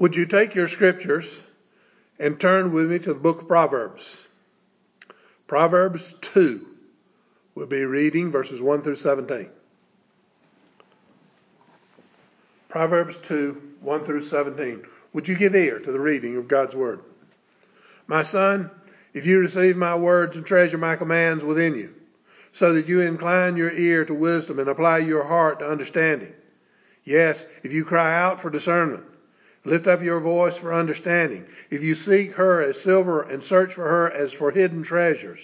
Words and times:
Would 0.00 0.16
you 0.16 0.24
take 0.24 0.54
your 0.54 0.66
scriptures 0.66 1.26
and 2.18 2.40
turn 2.40 2.72
with 2.72 2.90
me 2.90 2.98
to 3.00 3.12
the 3.12 3.20
book 3.20 3.42
of 3.42 3.48
Proverbs? 3.48 4.10
Proverbs 5.46 6.14
2. 6.22 6.66
We'll 7.54 7.66
be 7.66 7.84
reading 7.84 8.30
verses 8.30 8.62
1 8.62 8.80
through 8.80 8.96
17. 8.96 9.50
Proverbs 12.70 13.18
2, 13.18 13.74
1 13.82 14.04
through 14.06 14.24
17. 14.24 14.86
Would 15.12 15.28
you 15.28 15.36
give 15.36 15.54
ear 15.54 15.78
to 15.78 15.92
the 15.92 16.00
reading 16.00 16.38
of 16.38 16.48
God's 16.48 16.74
word? 16.74 17.00
My 18.06 18.22
son, 18.22 18.70
if 19.12 19.26
you 19.26 19.38
receive 19.38 19.76
my 19.76 19.96
words 19.96 20.34
and 20.34 20.46
treasure 20.46 20.78
my 20.78 20.96
commands 20.96 21.44
within 21.44 21.74
you, 21.74 21.94
so 22.52 22.72
that 22.72 22.88
you 22.88 23.02
incline 23.02 23.58
your 23.58 23.70
ear 23.70 24.06
to 24.06 24.14
wisdom 24.14 24.60
and 24.60 24.68
apply 24.70 24.98
your 24.98 25.24
heart 25.24 25.58
to 25.58 25.68
understanding. 25.68 26.32
Yes, 27.04 27.44
if 27.62 27.74
you 27.74 27.84
cry 27.84 28.18
out 28.18 28.40
for 28.40 28.48
discernment, 28.48 29.04
lift 29.64 29.86
up 29.86 30.02
your 30.02 30.20
voice 30.20 30.56
for 30.56 30.72
understanding. 30.72 31.46
If 31.70 31.82
you 31.82 31.94
seek 31.94 32.34
her 32.34 32.62
as 32.62 32.80
silver 32.80 33.22
and 33.22 33.42
search 33.42 33.74
for 33.74 33.88
her 33.88 34.10
as 34.10 34.32
for 34.32 34.50
hidden 34.50 34.82
treasures, 34.82 35.40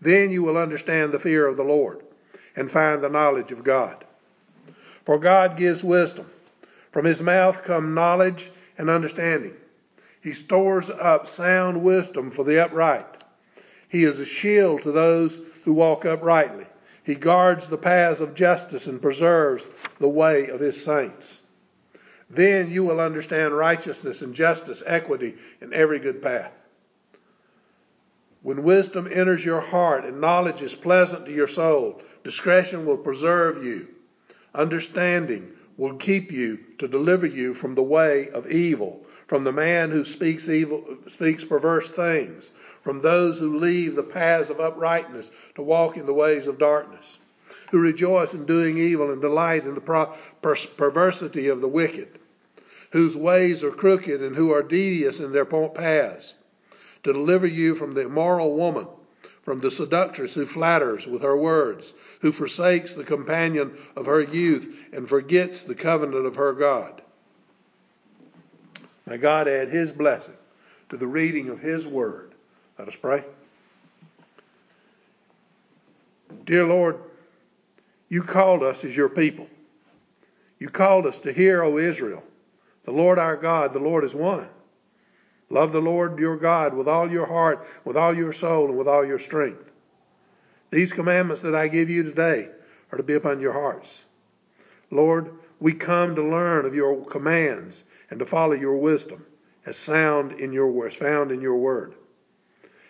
then 0.00 0.30
you 0.30 0.42
will 0.42 0.56
understand 0.56 1.12
the 1.12 1.18
fear 1.18 1.46
of 1.46 1.56
the 1.56 1.62
Lord 1.62 2.02
and 2.56 2.70
find 2.70 3.02
the 3.02 3.08
knowledge 3.08 3.52
of 3.52 3.64
God. 3.64 4.04
For 5.04 5.18
God 5.18 5.56
gives 5.56 5.84
wisdom. 5.84 6.26
From 6.92 7.04
his 7.04 7.22
mouth 7.22 7.64
come 7.64 7.94
knowledge 7.94 8.50
and 8.78 8.90
understanding. 8.90 9.54
He 10.20 10.32
stores 10.32 10.88
up 10.90 11.26
sound 11.26 11.82
wisdom 11.82 12.30
for 12.30 12.44
the 12.44 12.64
upright. 12.64 13.06
He 13.88 14.04
is 14.04 14.20
a 14.20 14.24
shield 14.24 14.82
to 14.82 14.92
those 14.92 15.38
who 15.64 15.72
walk 15.72 16.04
uprightly. 16.04 16.66
He 17.04 17.14
guards 17.14 17.66
the 17.66 17.76
paths 17.76 18.20
of 18.20 18.34
justice 18.34 18.86
and 18.86 19.02
preserves 19.02 19.64
the 19.98 20.08
way 20.08 20.48
of 20.48 20.60
his 20.60 20.82
saints. 20.82 21.38
Then 22.32 22.70
you 22.70 22.82
will 22.82 22.98
understand 22.98 23.54
righteousness 23.54 24.22
and 24.22 24.34
justice, 24.34 24.82
equity, 24.86 25.34
and 25.60 25.74
every 25.74 25.98
good 25.98 26.22
path. 26.22 26.52
When 28.40 28.62
wisdom 28.62 29.06
enters 29.12 29.44
your 29.44 29.60
heart 29.60 30.06
and 30.06 30.18
knowledge 30.18 30.62
is 30.62 30.74
pleasant 30.74 31.26
to 31.26 31.32
your 31.32 31.46
soul, 31.46 32.00
discretion 32.24 32.86
will 32.86 32.96
preserve 32.96 33.62
you. 33.62 33.86
Understanding 34.54 35.52
will 35.76 35.96
keep 35.96 36.32
you 36.32 36.58
to 36.78 36.88
deliver 36.88 37.26
you 37.26 37.52
from 37.52 37.74
the 37.74 37.82
way 37.82 38.30
of 38.30 38.50
evil, 38.50 39.04
from 39.26 39.44
the 39.44 39.52
man 39.52 39.90
who 39.90 40.02
speaks 40.02 40.48
evil, 40.48 40.82
speaks 41.10 41.44
perverse 41.44 41.90
things, 41.90 42.50
from 42.82 43.02
those 43.02 43.38
who 43.38 43.58
leave 43.58 43.94
the 43.94 44.02
paths 44.02 44.48
of 44.48 44.58
uprightness 44.58 45.30
to 45.54 45.62
walk 45.62 45.98
in 45.98 46.06
the 46.06 46.14
ways 46.14 46.46
of 46.46 46.58
darkness, 46.58 47.18
who 47.70 47.78
rejoice 47.78 48.32
in 48.32 48.46
doing 48.46 48.78
evil 48.78 49.12
and 49.12 49.20
delight 49.20 49.66
in 49.66 49.74
the 49.74 49.80
per- 49.80 50.16
perversity 50.40 51.48
of 51.48 51.60
the 51.60 51.68
wicked, 51.68 52.18
whose 52.92 53.16
ways 53.16 53.64
are 53.64 53.70
crooked 53.70 54.22
and 54.22 54.36
who 54.36 54.52
are 54.52 54.62
devious 54.62 55.18
in 55.18 55.32
their 55.32 55.44
paths, 55.44 56.34
to 57.02 57.12
deliver 57.12 57.46
you 57.46 57.74
from 57.74 57.94
the 57.94 58.02
immoral 58.02 58.54
woman, 58.54 58.86
from 59.42 59.60
the 59.60 59.70
seductress 59.70 60.34
who 60.34 60.46
flatters 60.46 61.06
with 61.06 61.22
her 61.22 61.36
words, 61.36 61.92
who 62.20 62.30
forsakes 62.30 62.92
the 62.92 63.04
companion 63.04 63.76
of 63.96 64.06
her 64.06 64.20
youth 64.20 64.74
and 64.92 65.08
forgets 65.08 65.62
the 65.62 65.74
covenant 65.74 66.26
of 66.26 66.36
her 66.36 66.52
God. 66.52 67.02
May 69.06 69.18
God 69.18 69.48
add 69.48 69.68
his 69.68 69.90
blessing 69.90 70.34
to 70.90 70.96
the 70.96 71.06
reading 71.06 71.48
of 71.48 71.58
his 71.58 71.86
word 71.86 72.32
let 72.78 72.88
us 72.88 72.94
pray. 73.00 73.22
Dear 76.44 76.66
Lord, 76.66 76.98
you 78.08 78.24
called 78.24 78.64
us 78.64 78.84
as 78.84 78.96
your 78.96 79.08
people. 79.08 79.46
You 80.58 80.68
called 80.68 81.06
us 81.06 81.18
to 81.20 81.32
hear, 81.32 81.62
O 81.62 81.78
Israel, 81.78 82.24
the 82.84 82.90
Lord 82.90 83.18
our 83.18 83.36
God, 83.36 83.72
the 83.72 83.78
Lord 83.78 84.04
is 84.04 84.14
one. 84.14 84.48
Love 85.50 85.72
the 85.72 85.80
Lord 85.80 86.18
your 86.18 86.36
God 86.36 86.74
with 86.74 86.88
all 86.88 87.10
your 87.10 87.26
heart, 87.26 87.66
with 87.84 87.96
all 87.96 88.16
your 88.16 88.32
soul, 88.32 88.68
and 88.68 88.78
with 88.78 88.88
all 88.88 89.04
your 89.04 89.18
strength. 89.18 89.70
These 90.70 90.92
commandments 90.92 91.42
that 91.42 91.54
I 91.54 91.68
give 91.68 91.90
you 91.90 92.02
today 92.02 92.48
are 92.90 92.96
to 92.96 93.02
be 93.02 93.14
upon 93.14 93.40
your 93.40 93.52
hearts. 93.52 94.02
Lord, 94.90 95.30
we 95.60 95.74
come 95.74 96.14
to 96.14 96.22
learn 96.22 96.64
of 96.64 96.74
your 96.74 97.04
commands 97.04 97.82
and 98.10 98.18
to 98.18 98.26
follow 98.26 98.54
your 98.54 98.76
wisdom 98.76 99.24
as 99.64 99.76
sound 99.76 100.40
in 100.40 100.52
your 100.52 100.86
as 100.86 100.94
found 100.94 101.30
in 101.30 101.40
your 101.40 101.56
word. 101.56 101.94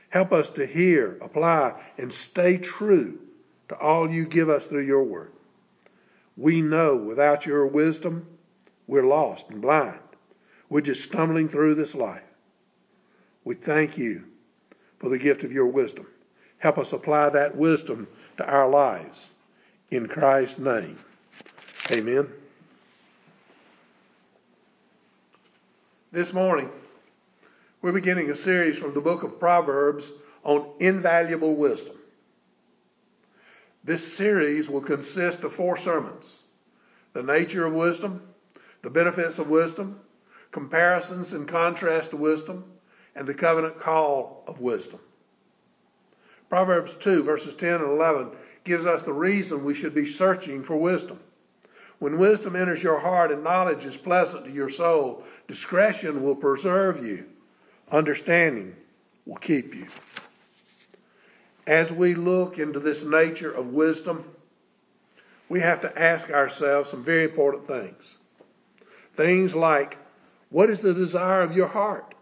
Help 0.09 0.33
us 0.33 0.51
to 0.51 0.67
hear, 0.67 1.19
apply, 1.21 1.75
and 1.99 2.13
stay 2.13 2.59
true 2.59 3.19
to 3.69 3.77
all 3.79 4.11
you 4.11 4.27
give 4.27 4.49
us 4.49 4.65
through 4.67 4.87
your 4.87 5.05
word. 5.05 5.33
We 6.37 6.61
know 6.61 6.97
without 6.97 7.47
your 7.47 7.67
wisdom, 7.67 8.27
we're 8.87 9.07
lost 9.07 9.47
and 9.51 9.61
blind. 9.61 9.99
We're 10.69 10.81
just 10.81 11.05
stumbling 11.05 11.49
through 11.49 11.75
this 11.75 11.95
life. 11.95 12.23
We 13.45 13.55
thank 13.55 13.99
you 13.99 14.25
for 14.99 15.09
the 15.09 15.19
gift 15.19 15.45
of 15.45 15.53
your 15.53 15.67
wisdom. 15.67 16.07
Help 16.59 16.79
us 16.79 16.93
apply 16.93 17.31
that 17.31 17.57
wisdom 17.57 18.07
to 18.37 18.47
our 18.47 18.69
lives. 18.69 19.27
In 19.91 20.09
Christ's 20.09 20.59
name, 20.59 20.99
amen. 21.91 22.29
This 26.13 26.33
morning, 26.33 26.71
we're 27.83 27.93
beginning 27.93 28.31
a 28.31 28.37
series 28.37 28.79
from 28.79 28.95
the 28.95 29.01
book 29.01 29.23
of 29.23 29.41
Proverbs 29.41 30.05
on 30.45 30.67
invaluable 30.79 31.55
wisdom. 31.55 31.97
This 33.85 34.17
series 34.17 34.69
will 34.69 34.81
consist 34.81 35.41
of 35.41 35.53
four 35.53 35.77
sermons 35.77 36.25
the 37.13 37.23
nature 37.23 37.67
of 37.67 37.75
wisdom, 37.75 38.23
the 38.83 38.91
benefits 38.91 39.39
of 39.39 39.49
wisdom, 39.49 39.99
comparisons 40.51 41.33
and 41.33 41.49
contrast 41.49 42.11
to 42.11 42.17
wisdom, 42.17 42.65
and 43.15 43.27
the 43.27 43.35
covenant 43.35 43.79
call 43.81 44.45
of 44.47 44.61
wisdom. 44.61 45.01
Proverbs 46.49 46.95
2, 46.95 47.23
verses 47.23 47.55
10 47.55 47.75
and 47.75 47.85
11, 47.85 48.31
gives 48.65 48.87
us 48.87 49.03
the 49.03 49.13
reason 49.13 49.65
we 49.65 49.75
should 49.75 49.95
be 49.95 50.07
searching 50.07 50.63
for 50.63 50.77
wisdom. 50.77 51.19
When 51.99 52.19
wisdom 52.19 52.57
enters 52.57 52.83
your 52.83 52.99
heart 52.99 53.31
and 53.31 53.45
knowledge 53.45 53.85
is 53.85 53.97
pleasant 53.97 54.45
to 54.45 54.51
your 54.51 54.69
soul, 54.69 55.25
discretion 55.47 56.23
will 56.23 56.35
preserve 56.35 57.05
you 57.05 57.27
Understanding 57.93 58.75
will 59.27 59.37
keep 59.37 59.75
you. 59.75 59.87
As 61.67 61.93
we 61.93 62.15
look 62.15 62.59
into 62.59 62.81
this 62.81 63.05
nature 63.05 63.53
of 63.53 63.75
wisdom, 63.75 64.25
we 65.51 65.61
have 65.61 65.83
to 65.83 66.01
ask 66.01 66.31
ourselves 66.31 66.91
some 66.91 67.05
very 67.05 67.25
important 67.25 67.67
things. 67.67 68.17
Things 69.17 69.55
like, 69.55 69.97
what 70.51 70.71
is 70.71 70.81
the 70.81 70.95
desire 70.95 71.43
of 71.43 71.57
your 71.57 71.69
heart? 71.69 72.15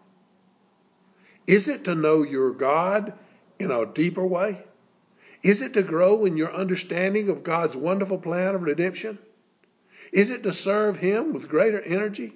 Is 1.47 1.69
it 1.69 1.85
to 1.85 1.95
know 1.95 2.23
your 2.23 2.51
God 2.53 3.13
in 3.59 3.71
a 3.71 3.87
deeper 3.87 4.27
way? 4.27 4.63
Is 5.43 5.63
it 5.63 5.73
to 5.75 5.83
grow 5.83 6.25
in 6.27 6.37
your 6.37 6.55
understanding 6.55 7.29
of 7.29 7.43
God's 7.43 7.77
wonderful 7.77 8.19
plan 8.19 8.55
of 8.55 8.63
redemption? 8.63 9.19
Is 10.13 10.31
it 10.31 10.43
to 10.43 10.53
serve 10.53 10.99
Him 10.99 11.33
with 11.33 11.49
greater 11.49 11.81
energy? 11.81 12.35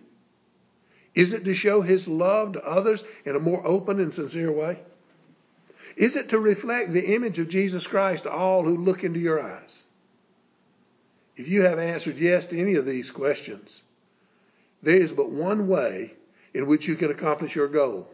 Is 1.15 1.33
it 1.33 1.45
to 1.45 1.55
show 1.55 1.81
his 1.81 2.09
love 2.09 2.55
to 2.55 2.67
others 2.67 3.05
in 3.25 3.37
a 3.37 3.41
more 3.41 3.65
open 3.67 4.01
and 4.01 4.13
sincere 4.13 4.51
way? 4.51 4.81
Is 5.97 6.17
it 6.17 6.31
to 6.31 6.41
reflect 6.41 6.93
the 6.93 7.15
image 7.15 7.39
of 7.39 7.49
Jesus 7.49 7.87
Christ 7.87 8.25
to 8.25 8.33
all 8.33 8.65
who 8.65 8.77
look 8.77 9.05
into 9.05 9.21
your 9.21 9.41
eyes? 9.41 9.79
If 11.37 11.47
you 11.47 11.63
have 11.63 11.79
answered 11.79 12.19
yes 12.19 12.47
to 12.47 12.61
any 12.61 12.75
of 12.75 12.85
these 12.85 13.13
questions, 13.13 13.83
there 14.85 14.97
is 14.97 15.13
but 15.13 15.31
one 15.31 15.67
way 15.67 16.13
in 16.53 16.67
which 16.67 16.87
you 16.87 16.95
can 16.95 17.11
accomplish 17.11 17.57
your 17.57 17.69
goal. 17.69 18.09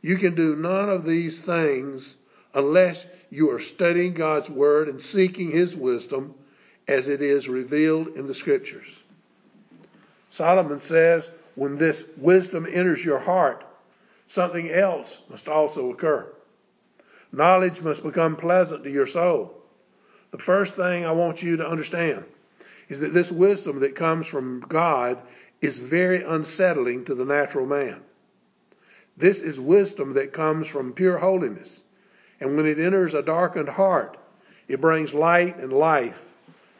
You 0.00 0.16
can 0.16 0.34
do 0.34 0.54
none 0.54 0.88
of 0.88 1.04
these 1.04 1.40
things 1.40 2.14
unless 2.54 3.04
you 3.30 3.50
are 3.50 3.60
studying 3.60 4.14
God's 4.14 4.48
Word 4.48 4.88
and 4.88 5.02
seeking 5.02 5.50
His 5.50 5.74
wisdom 5.74 6.34
as 6.86 7.08
it 7.08 7.20
is 7.20 7.48
revealed 7.48 8.08
in 8.16 8.26
the 8.26 8.34
Scriptures. 8.34 8.88
Solomon 10.30 10.80
says, 10.80 11.28
when 11.56 11.76
this 11.76 12.04
wisdom 12.16 12.66
enters 12.70 13.04
your 13.04 13.18
heart, 13.18 13.64
something 14.28 14.70
else 14.70 15.18
must 15.28 15.48
also 15.48 15.90
occur. 15.90 16.26
Knowledge 17.32 17.80
must 17.82 18.02
become 18.02 18.36
pleasant 18.36 18.84
to 18.84 18.90
your 18.90 19.06
soul. 19.06 19.54
The 20.30 20.38
first 20.38 20.74
thing 20.74 21.04
I 21.04 21.12
want 21.12 21.42
you 21.42 21.56
to 21.56 21.68
understand 21.68 22.24
is 22.88 23.00
that 23.00 23.14
this 23.14 23.30
wisdom 23.30 23.80
that 23.80 23.96
comes 23.96 24.26
from 24.26 24.60
God 24.68 25.20
is 25.60 25.78
very 25.78 26.22
unsettling 26.22 27.04
to 27.06 27.14
the 27.14 27.24
natural 27.24 27.66
man. 27.66 28.00
This 29.16 29.40
is 29.40 29.58
wisdom 29.58 30.14
that 30.14 30.32
comes 30.32 30.66
from 30.66 30.92
pure 30.92 31.18
holiness. 31.18 31.82
And 32.40 32.56
when 32.56 32.66
it 32.66 32.78
enters 32.78 33.14
a 33.14 33.22
darkened 33.22 33.68
heart, 33.68 34.18
it 34.68 34.80
brings 34.80 35.14
light 35.14 35.58
and 35.58 35.72
life. 35.72 36.22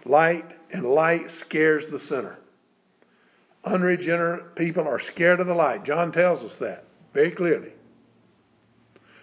Light 0.05 0.45
and 0.71 0.85
light 0.85 1.31
scares 1.31 1.87
the 1.87 1.99
sinner. 1.99 2.37
Unregenerate 3.65 4.55
people 4.55 4.87
are 4.87 5.01
scared 5.01 5.41
of 5.41 5.47
the 5.47 5.55
light. 5.55 5.85
John 5.85 6.13
tells 6.13 6.45
us 6.45 6.57
that 6.57 6.85
very 7.15 7.31
clearly. 7.31 7.73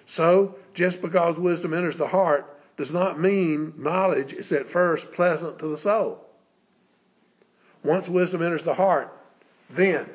So, 0.05 0.55
just 0.73 1.01
because 1.01 1.37
wisdom 1.39 1.73
enters 1.73 1.95
the 1.95 2.07
heart 2.07 2.49
does 2.75 2.91
not 2.91 3.19
mean 3.19 3.73
knowledge 3.77 4.33
is 4.33 4.51
at 4.51 4.69
first 4.69 5.11
pleasant 5.13 5.59
to 5.59 5.67
the 5.67 5.77
soul. 5.77 6.25
Once 7.83 8.07
wisdom 8.07 8.41
enters 8.41 8.63
the 8.63 8.73
heart, 8.73 9.15
then, 9.69 10.09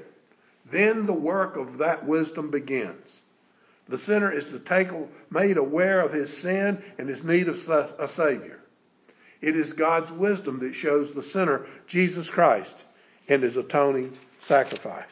then 0.70 1.06
the 1.06 1.12
work 1.12 1.56
of 1.56 1.78
that 1.78 2.06
wisdom 2.06 2.50
begins. 2.50 3.20
The 3.88 3.98
sinner 3.98 4.30
is 4.30 4.46
to 4.46 4.58
take, 4.58 4.88
made 5.30 5.56
aware 5.56 6.00
of 6.00 6.12
his 6.12 6.34
sin 6.36 6.82
and 6.98 7.08
his 7.08 7.24
need 7.24 7.48
of 7.48 7.68
a 7.98 8.08
Savior. 8.08 8.60
It 9.40 9.56
is 9.56 9.72
God's 9.72 10.10
wisdom 10.10 10.58
that 10.60 10.74
shows 10.74 11.12
the 11.12 11.22
sinner 11.22 11.66
Jesus 11.86 12.28
Christ 12.28 12.74
and 13.28 13.42
his 13.42 13.56
atoning 13.56 14.16
sacrifice. 14.40 15.04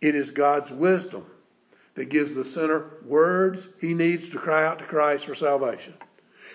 It 0.00 0.14
is 0.14 0.30
God's 0.30 0.70
wisdom 0.70 1.26
that 1.94 2.10
gives 2.10 2.34
the 2.34 2.44
sinner 2.44 2.90
words 3.04 3.68
he 3.80 3.94
needs 3.94 4.28
to 4.30 4.38
cry 4.38 4.66
out 4.66 4.78
to 4.78 4.84
Christ 4.84 5.24
for 5.24 5.34
salvation. 5.34 5.94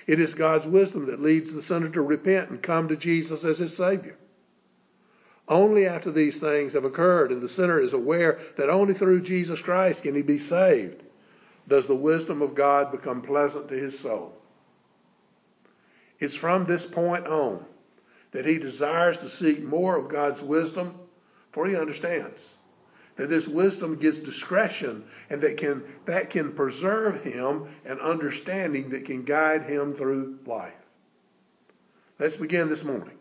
It 0.08 0.20
is 0.20 0.34
God's 0.34 0.68
wisdom 0.68 1.08
that 1.08 1.22
leads 1.22 1.54
the 1.54 1.62
sinner 1.62 1.90
to 1.90 2.02
repent 2.02 2.50
and 2.50 2.62
come 2.62 2.88
to 2.88 2.96
Jesus 2.96 3.44
as 3.44 3.58
his 3.58 3.76
Savior. 3.76 4.16
Only 5.48 5.86
after 5.86 6.12
these 6.12 6.38
things 6.38 6.74
have 6.74 6.86
occurred 6.86 7.32
and 7.32 7.42
the 7.42 7.50
sinner 7.50 7.80
is 7.80 7.94
aware 7.94 8.40
that 8.58 8.70
only 8.70 8.94
through 8.94 9.22
Jesus 9.22 9.62
Christ 9.62 10.04
can 10.04 10.16
he 10.16 10.22
be 10.22 10.38
saved, 10.40 11.04
does 11.68 11.88
the 11.88 11.96
wisdom 11.96 12.42
of 12.42 12.56
God 12.56 12.92
become 12.92 13.22
pleasant 13.22 13.68
to 13.70 13.76
his 13.76 13.98
soul. 13.98 14.34
It's 16.20 16.36
from 16.36 16.66
this 16.66 16.86
point 16.86 17.28
on 17.28 17.66
that 18.32 18.46
he 18.46 18.58
desires 18.60 19.18
to 19.18 19.30
seek 19.30 19.64
more 19.64 19.98
of 19.98 20.10
God's 20.10 20.42
wisdom, 20.42 20.94
for 21.52 21.68
he 21.68 21.76
understands 21.76 22.40
that 23.18 23.30
this 23.30 23.48
wisdom 23.48 23.98
gives 23.98 24.20
discretion 24.20 25.04
and 25.30 25.42
that 25.42 25.58
can, 25.58 25.84
that 26.06 26.30
can 26.30 26.54
preserve 26.54 27.24
him 27.24 27.68
an 27.86 28.00
understanding 28.00 28.90
that 28.90 29.06
can 29.06 29.24
guide 29.24 29.64
him 29.64 29.94
through 29.94 30.40
life. 30.46 30.74
Let's 32.20 32.38
begin 32.38 32.70
this 32.70 32.84
morning 32.84 33.18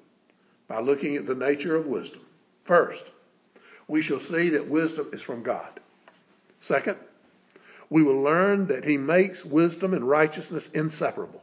by 0.71 0.81
looking 0.81 1.17
at 1.17 1.27
the 1.27 1.35
nature 1.35 1.75
of 1.75 1.87
wisdom. 1.87 2.21
First, 2.63 3.03
we 3.89 4.01
shall 4.01 4.21
see 4.21 4.51
that 4.51 4.69
wisdom 4.69 5.09
is 5.13 5.21
from 5.21 5.43
God. 5.43 5.81
Second, 6.61 6.97
we 7.91 8.05
will 8.05 8.23
learn 8.23 8.69
that 8.69 8.85
he 8.85 8.97
makes 8.97 9.45
wisdom 9.45 9.95
and 9.95 10.09
righteousness 10.09 10.71
inseparable. 10.73 11.43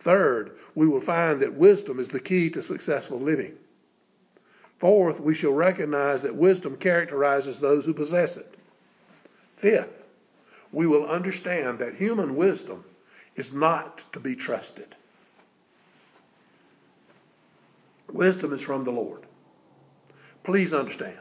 Third, 0.00 0.52
we 0.74 0.86
will 0.86 1.02
find 1.02 1.40
that 1.40 1.52
wisdom 1.52 2.00
is 2.00 2.08
the 2.08 2.18
key 2.18 2.48
to 2.48 2.62
successful 2.62 3.20
living. 3.20 3.52
Fourth, 4.78 5.20
we 5.20 5.34
shall 5.34 5.52
recognize 5.52 6.22
that 6.22 6.34
wisdom 6.34 6.78
characterizes 6.78 7.58
those 7.58 7.84
who 7.84 7.92
possess 7.92 8.38
it. 8.38 8.54
Fifth, 9.58 10.02
we 10.72 10.86
will 10.86 11.06
understand 11.06 11.78
that 11.80 11.96
human 11.96 12.36
wisdom 12.36 12.84
is 13.36 13.52
not 13.52 14.02
to 14.14 14.18
be 14.18 14.34
trusted. 14.34 14.94
Wisdom 18.12 18.52
is 18.52 18.62
from 18.62 18.84
the 18.84 18.90
Lord. 18.90 19.22
Please 20.42 20.74
understand, 20.74 21.18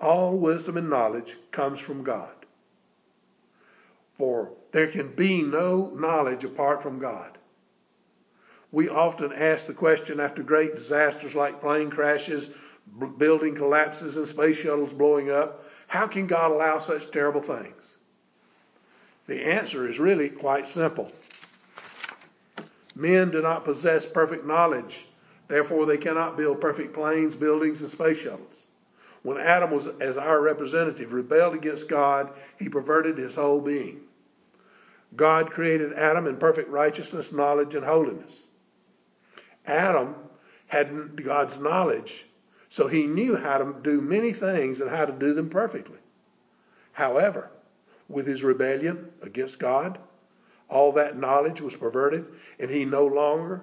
all 0.00 0.36
wisdom 0.36 0.76
and 0.76 0.88
knowledge 0.88 1.36
comes 1.50 1.80
from 1.80 2.04
God. 2.04 2.30
For 4.16 4.50
there 4.72 4.86
can 4.86 5.14
be 5.14 5.42
no 5.42 5.90
knowledge 5.94 6.44
apart 6.44 6.82
from 6.82 6.98
God. 6.98 7.38
We 8.70 8.88
often 8.88 9.32
ask 9.32 9.66
the 9.66 9.74
question 9.74 10.20
after 10.20 10.42
great 10.42 10.76
disasters 10.76 11.34
like 11.34 11.60
plane 11.60 11.90
crashes, 11.90 12.50
building 13.18 13.54
collapses, 13.54 14.16
and 14.16 14.28
space 14.28 14.56
shuttles 14.56 14.92
blowing 14.92 15.30
up 15.30 15.64
how 15.86 16.06
can 16.06 16.26
God 16.26 16.50
allow 16.50 16.78
such 16.80 17.10
terrible 17.10 17.40
things? 17.40 17.98
The 19.26 19.44
answer 19.44 19.88
is 19.88 19.98
really 19.98 20.28
quite 20.28 20.68
simple. 20.68 21.10
Men 22.96 23.30
do 23.30 23.40
not 23.40 23.64
possess 23.64 24.04
perfect 24.04 24.44
knowledge, 24.44 25.06
therefore, 25.48 25.86
they 25.86 25.98
cannot 25.98 26.36
build 26.36 26.60
perfect 26.60 26.94
planes, 26.94 27.34
buildings, 27.34 27.80
and 27.80 27.90
space 27.90 28.18
shuttles. 28.18 28.54
When 29.22 29.38
Adam 29.38 29.70
was, 29.70 29.88
as 30.00 30.18
our 30.18 30.40
representative, 30.40 31.12
rebelled 31.12 31.54
against 31.54 31.88
God, 31.88 32.30
he 32.58 32.68
perverted 32.68 33.16
his 33.16 33.34
whole 33.34 33.60
being. 33.60 34.00
God 35.16 35.50
created 35.50 35.94
Adam 35.94 36.26
in 36.26 36.36
perfect 36.36 36.68
righteousness, 36.68 37.32
knowledge, 37.32 37.74
and 37.74 37.84
holiness. 37.84 38.32
Adam 39.66 40.14
had 40.66 41.22
God's 41.24 41.56
knowledge, 41.58 42.26
so 42.68 42.86
he 42.86 43.06
knew 43.06 43.36
how 43.36 43.58
to 43.58 43.74
do 43.82 44.00
many 44.00 44.32
things 44.32 44.80
and 44.80 44.90
how 44.90 45.06
to 45.06 45.12
do 45.12 45.32
them 45.32 45.48
perfectly. 45.48 45.98
However, 46.92 47.50
with 48.08 48.26
his 48.26 48.42
rebellion 48.42 49.08
against 49.22 49.58
God, 49.58 49.98
all 50.68 50.92
that 50.92 51.18
knowledge 51.18 51.60
was 51.60 51.76
perverted, 51.76 52.26
and 52.58 52.70
he 52.70 52.84
no 52.84 53.06
longer 53.06 53.62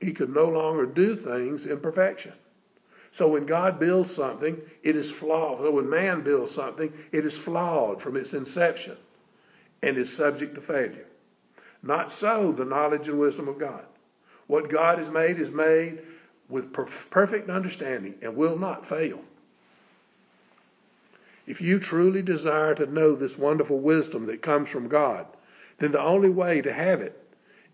he 0.00 0.12
could 0.12 0.34
no 0.34 0.48
longer 0.48 0.86
do 0.86 1.16
things 1.16 1.66
in 1.66 1.80
perfection. 1.80 2.32
So 3.12 3.28
when 3.28 3.46
God 3.46 3.78
builds 3.78 4.14
something, 4.14 4.60
it 4.82 4.94
is 4.96 5.10
flawed. 5.10 5.60
So 5.60 5.70
when 5.70 5.88
man 5.88 6.22
builds 6.22 6.54
something, 6.54 6.92
it 7.12 7.24
is 7.24 7.34
flawed 7.34 8.02
from 8.02 8.16
its 8.16 8.34
inception 8.34 8.96
and 9.82 9.96
is 9.96 10.12
subject 10.12 10.54
to 10.56 10.60
failure. 10.60 11.06
Not 11.82 12.12
so 12.12 12.52
the 12.52 12.64
knowledge 12.64 13.08
and 13.08 13.18
wisdom 13.18 13.48
of 13.48 13.58
God. 13.58 13.84
What 14.48 14.68
God 14.68 14.98
has 14.98 15.08
made 15.08 15.38
is 15.38 15.50
made 15.50 16.00
with 16.48 16.72
perfect 17.10 17.50
understanding 17.50 18.14
and 18.22 18.36
will 18.36 18.58
not 18.58 18.86
fail. 18.86 19.20
If 21.46 21.60
you 21.60 21.78
truly 21.78 22.22
desire 22.22 22.74
to 22.74 22.86
know 22.86 23.14
this 23.14 23.38
wonderful 23.38 23.78
wisdom 23.78 24.26
that 24.26 24.42
comes 24.42 24.68
from 24.68 24.88
God, 24.88 25.26
then 25.78 25.92
the 25.92 26.02
only 26.02 26.30
way 26.30 26.60
to 26.60 26.72
have 26.72 27.00
it 27.00 27.20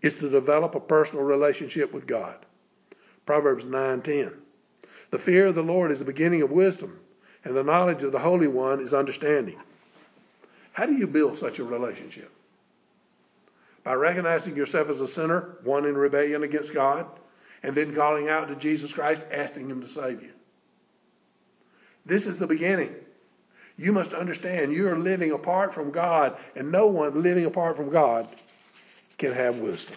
is 0.03 0.13
to 0.15 0.29
develop 0.29 0.75
a 0.75 0.79
personal 0.79 1.23
relationship 1.23 1.91
with 1.91 2.05
God. 2.05 2.35
Proverbs 3.25 3.65
9:10. 3.65 4.33
The 5.09 5.17
fear 5.17 5.47
of 5.47 5.55
the 5.55 5.63
Lord 5.63 5.89
is 5.89 5.97
the 5.97 6.05
beginning 6.05 6.43
of 6.43 6.51
wisdom, 6.51 6.99
and 7.43 7.55
the 7.55 7.63
knowledge 7.63 8.03
of 8.03 8.11
the 8.11 8.19
Holy 8.19 8.47
One 8.47 8.81
is 8.81 8.93
understanding. 8.93 9.59
How 10.73 10.85
do 10.85 10.93
you 10.93 11.07
build 11.07 11.39
such 11.39 11.57
a 11.57 11.63
relationship? 11.63 12.29
by 13.83 13.93
recognizing 13.93 14.55
yourself 14.55 14.89
as 14.89 15.01
a 15.01 15.07
sinner, 15.07 15.57
one 15.63 15.85
in 15.85 15.95
rebellion 15.95 16.43
against 16.43 16.73
God, 16.73 17.05
and 17.61 17.75
then 17.75 17.93
calling 17.93 18.29
out 18.29 18.47
to 18.47 18.55
Jesus 18.55 18.91
Christ, 18.91 19.21
asking 19.31 19.69
Him 19.69 19.81
to 19.81 19.87
save 19.87 20.23
you. 20.23 20.31
This 22.05 22.25
is 22.25 22.37
the 22.37 22.47
beginning. 22.47 22.93
You 23.77 23.91
must 23.91 24.13
understand 24.13 24.73
you 24.73 24.87
are 24.89 24.97
living 24.97 25.31
apart 25.31 25.73
from 25.73 25.91
God, 25.91 26.37
and 26.55 26.71
no 26.71 26.87
one 26.87 27.21
living 27.21 27.45
apart 27.45 27.75
from 27.75 27.89
God 27.89 28.27
can 29.23 29.33
have 29.33 29.59
wisdom. 29.59 29.95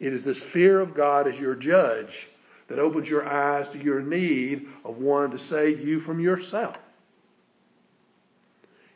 It 0.00 0.14
is 0.14 0.24
this 0.24 0.42
fear 0.42 0.80
of 0.80 0.94
God 0.94 1.28
as 1.28 1.38
your 1.38 1.54
judge 1.54 2.26
that 2.68 2.78
opens 2.78 3.08
your 3.08 3.28
eyes 3.28 3.68
to 3.68 3.78
your 3.78 4.00
need 4.00 4.66
of 4.82 4.96
one 4.96 5.30
to 5.32 5.38
save 5.38 5.86
you 5.86 6.00
from 6.00 6.18
yourself. 6.18 6.78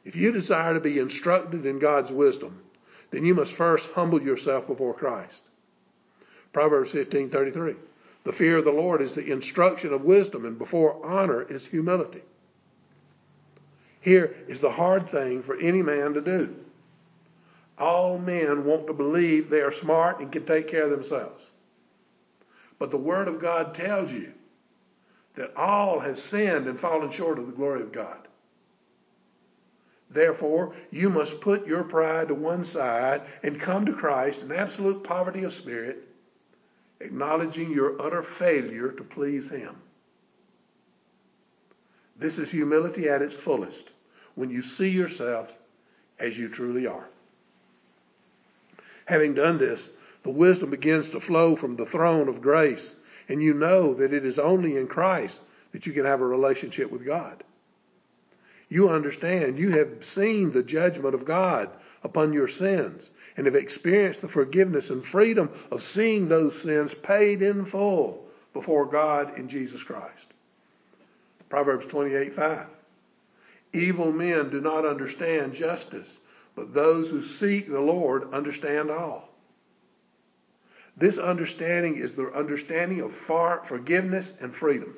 If 0.06 0.16
you 0.16 0.32
desire 0.32 0.72
to 0.72 0.80
be 0.80 0.98
instructed 0.98 1.66
in 1.66 1.78
God's 1.78 2.10
wisdom, 2.10 2.58
then 3.10 3.26
you 3.26 3.34
must 3.34 3.52
first 3.52 3.86
humble 3.90 4.22
yourself 4.22 4.66
before 4.66 4.94
Christ. 4.94 5.42
Proverbs 6.54 6.90
15:33. 6.90 7.76
The 8.24 8.32
fear 8.32 8.56
of 8.56 8.64
the 8.64 8.72
Lord 8.72 9.02
is 9.02 9.12
the 9.12 9.30
instruction 9.30 9.92
of 9.92 10.04
wisdom, 10.04 10.46
and 10.46 10.58
before 10.58 11.04
honor 11.04 11.42
is 11.42 11.66
humility. 11.66 12.22
Here 14.00 14.34
is 14.48 14.60
the 14.60 14.72
hard 14.72 15.10
thing 15.10 15.42
for 15.42 15.56
any 15.56 15.82
man 15.82 16.14
to 16.14 16.22
do. 16.22 16.56
All 17.78 18.18
men 18.18 18.64
want 18.64 18.86
to 18.86 18.92
believe 18.92 19.50
they 19.50 19.60
are 19.60 19.72
smart 19.72 20.20
and 20.20 20.32
can 20.32 20.46
take 20.46 20.68
care 20.68 20.84
of 20.84 20.90
themselves. 20.90 21.42
But 22.78 22.90
the 22.90 22.96
Word 22.96 23.28
of 23.28 23.40
God 23.40 23.74
tells 23.74 24.12
you 24.12 24.32
that 25.34 25.56
all 25.56 26.00
has 26.00 26.22
sinned 26.22 26.66
and 26.66 26.80
fallen 26.80 27.10
short 27.10 27.38
of 27.38 27.46
the 27.46 27.52
glory 27.52 27.82
of 27.82 27.92
God. 27.92 28.26
Therefore, 30.08 30.74
you 30.90 31.10
must 31.10 31.40
put 31.40 31.66
your 31.66 31.82
pride 31.82 32.28
to 32.28 32.34
one 32.34 32.64
side 32.64 33.22
and 33.42 33.60
come 33.60 33.84
to 33.86 33.92
Christ 33.92 34.40
in 34.40 34.52
absolute 34.52 35.04
poverty 35.04 35.42
of 35.42 35.52
spirit, 35.52 36.08
acknowledging 37.00 37.70
your 37.70 38.00
utter 38.00 38.22
failure 38.22 38.92
to 38.92 39.02
please 39.02 39.50
Him. 39.50 39.76
This 42.18 42.38
is 42.38 42.50
humility 42.50 43.08
at 43.08 43.20
its 43.20 43.34
fullest 43.34 43.90
when 44.36 44.48
you 44.48 44.62
see 44.62 44.88
yourself 44.88 45.52
as 46.18 46.38
you 46.38 46.48
truly 46.48 46.86
are. 46.86 47.08
Having 49.06 49.34
done 49.34 49.58
this, 49.58 49.88
the 50.22 50.30
wisdom 50.30 50.70
begins 50.70 51.10
to 51.10 51.20
flow 51.20 51.56
from 51.56 51.76
the 51.76 51.86
throne 51.86 52.28
of 52.28 52.40
grace, 52.40 52.94
and 53.28 53.42
you 53.42 53.54
know 53.54 53.94
that 53.94 54.12
it 54.12 54.24
is 54.24 54.38
only 54.38 54.76
in 54.76 54.86
Christ 54.86 55.40
that 55.72 55.86
you 55.86 55.92
can 55.92 56.04
have 56.04 56.20
a 56.20 56.26
relationship 56.26 56.90
with 56.90 57.04
God 57.04 57.42
you 58.68 58.88
understand 58.88 59.58
you 59.58 59.70
have 59.70 60.04
seen 60.04 60.50
the 60.50 60.62
judgment 60.62 61.14
of 61.14 61.24
God 61.24 61.70
upon 62.02 62.32
your 62.32 62.48
sins 62.48 63.10
and 63.36 63.46
have 63.46 63.54
experienced 63.54 64.20
the 64.20 64.28
forgiveness 64.28 64.90
and 64.90 65.04
freedom 65.04 65.50
of 65.70 65.82
seeing 65.82 66.28
those 66.28 66.60
sins 66.60 66.94
paid 66.94 67.42
in 67.42 67.64
full 67.64 68.24
before 68.52 68.86
God 68.86 69.38
in 69.38 69.48
Jesus 69.48 69.82
Christ. 69.82 70.26
Proverbs 71.48 71.86
28:5. 71.86 72.66
Evil 73.72 74.10
men 74.10 74.50
do 74.50 74.60
not 74.60 74.86
understand 74.86 75.52
justice, 75.52 76.08
but 76.56 76.74
those 76.74 77.10
who 77.10 77.22
seek 77.22 77.68
the 77.68 77.80
Lord 77.80 78.32
understand 78.32 78.90
all. 78.90 79.28
This 80.96 81.18
understanding 81.18 81.98
is 81.98 82.14
the 82.14 82.32
understanding 82.32 83.02
of 83.02 83.14
far 83.14 83.62
forgiveness 83.64 84.32
and 84.40 84.52
freedom. 84.54 84.96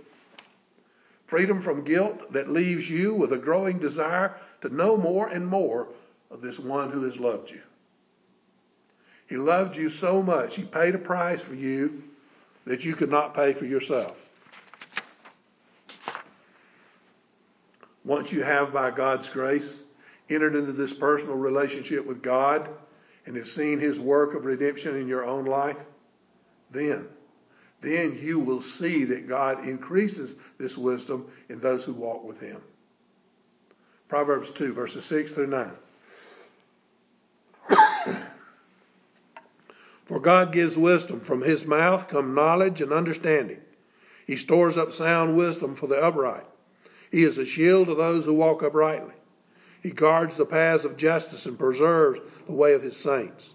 Freedom 1.26 1.60
from 1.60 1.84
guilt 1.84 2.32
that 2.32 2.48
leaves 2.48 2.88
you 2.88 3.12
with 3.12 3.32
a 3.32 3.38
growing 3.38 3.78
desire 3.78 4.36
to 4.62 4.74
know 4.74 4.96
more 4.96 5.28
and 5.28 5.46
more 5.46 5.88
of 6.30 6.40
this 6.40 6.58
one 6.58 6.90
who 6.90 7.02
has 7.02 7.18
loved 7.18 7.50
you. 7.50 7.60
He 9.28 9.36
loved 9.36 9.76
you 9.76 9.90
so 9.90 10.22
much, 10.22 10.54
he 10.54 10.62
paid 10.62 10.94
a 10.94 10.98
price 10.98 11.40
for 11.40 11.54
you 11.54 12.02
that 12.64 12.84
you 12.84 12.94
could 12.94 13.10
not 13.10 13.34
pay 13.34 13.52
for 13.52 13.66
yourself. 13.66 14.16
Once 18.04 18.32
you 18.32 18.42
have, 18.42 18.72
by 18.72 18.90
God's 18.90 19.28
grace, 19.28 19.70
entered 20.30 20.54
into 20.54 20.72
this 20.72 20.92
personal 20.92 21.36
relationship 21.36 22.06
with 22.06 22.22
God 22.22 22.68
and 23.26 23.36
have 23.36 23.48
seen 23.48 23.78
his 23.78 23.98
work 24.00 24.34
of 24.34 24.44
redemption 24.44 24.96
in 24.96 25.08
your 25.08 25.24
own 25.24 25.44
life, 25.44 25.76
then, 26.70 27.06
then 27.80 28.18
you 28.20 28.38
will 28.38 28.62
see 28.62 29.04
that 29.04 29.28
God 29.28 29.66
increases 29.66 30.34
this 30.58 30.76
wisdom 30.76 31.26
in 31.48 31.60
those 31.60 31.84
who 31.84 31.92
walk 31.92 32.24
with 32.24 32.40
him. 32.40 32.60
Proverbs 34.08 34.50
2, 34.50 34.72
verses 34.72 35.04
6 35.04 35.32
through 35.32 35.48
9. 35.48 35.70
For 40.06 40.18
God 40.20 40.52
gives 40.52 40.76
wisdom. 40.76 41.20
From 41.20 41.42
his 41.42 41.66
mouth 41.66 42.08
come 42.08 42.34
knowledge 42.34 42.80
and 42.80 42.92
understanding. 42.92 43.60
He 44.26 44.36
stores 44.36 44.78
up 44.78 44.94
sound 44.94 45.36
wisdom 45.36 45.74
for 45.74 45.86
the 45.86 46.02
upright. 46.02 46.46
He 47.10 47.24
is 47.24 47.38
a 47.38 47.46
shield 47.46 47.88
to 47.88 47.94
those 47.94 48.24
who 48.24 48.34
walk 48.34 48.62
uprightly. 48.62 49.14
He 49.82 49.90
guards 49.90 50.34
the 50.34 50.46
paths 50.46 50.84
of 50.84 50.96
justice 50.96 51.46
and 51.46 51.58
preserves 51.58 52.20
the 52.46 52.52
way 52.52 52.74
of 52.74 52.82
his 52.82 52.96
saints. 52.96 53.50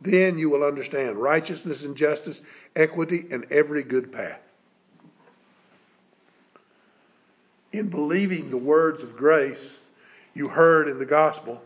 Then 0.00 0.38
you 0.38 0.50
will 0.50 0.64
understand 0.64 1.16
righteousness 1.16 1.84
and 1.84 1.96
justice, 1.96 2.40
equity, 2.74 3.26
and 3.30 3.46
every 3.50 3.82
good 3.82 4.12
path. 4.12 4.40
In 7.72 7.88
believing 7.88 8.50
the 8.50 8.56
words 8.56 9.02
of 9.02 9.16
grace 9.16 9.70
you 10.34 10.48
heard 10.48 10.88
in 10.88 10.98
the 10.98 11.06
gospel, 11.06 11.62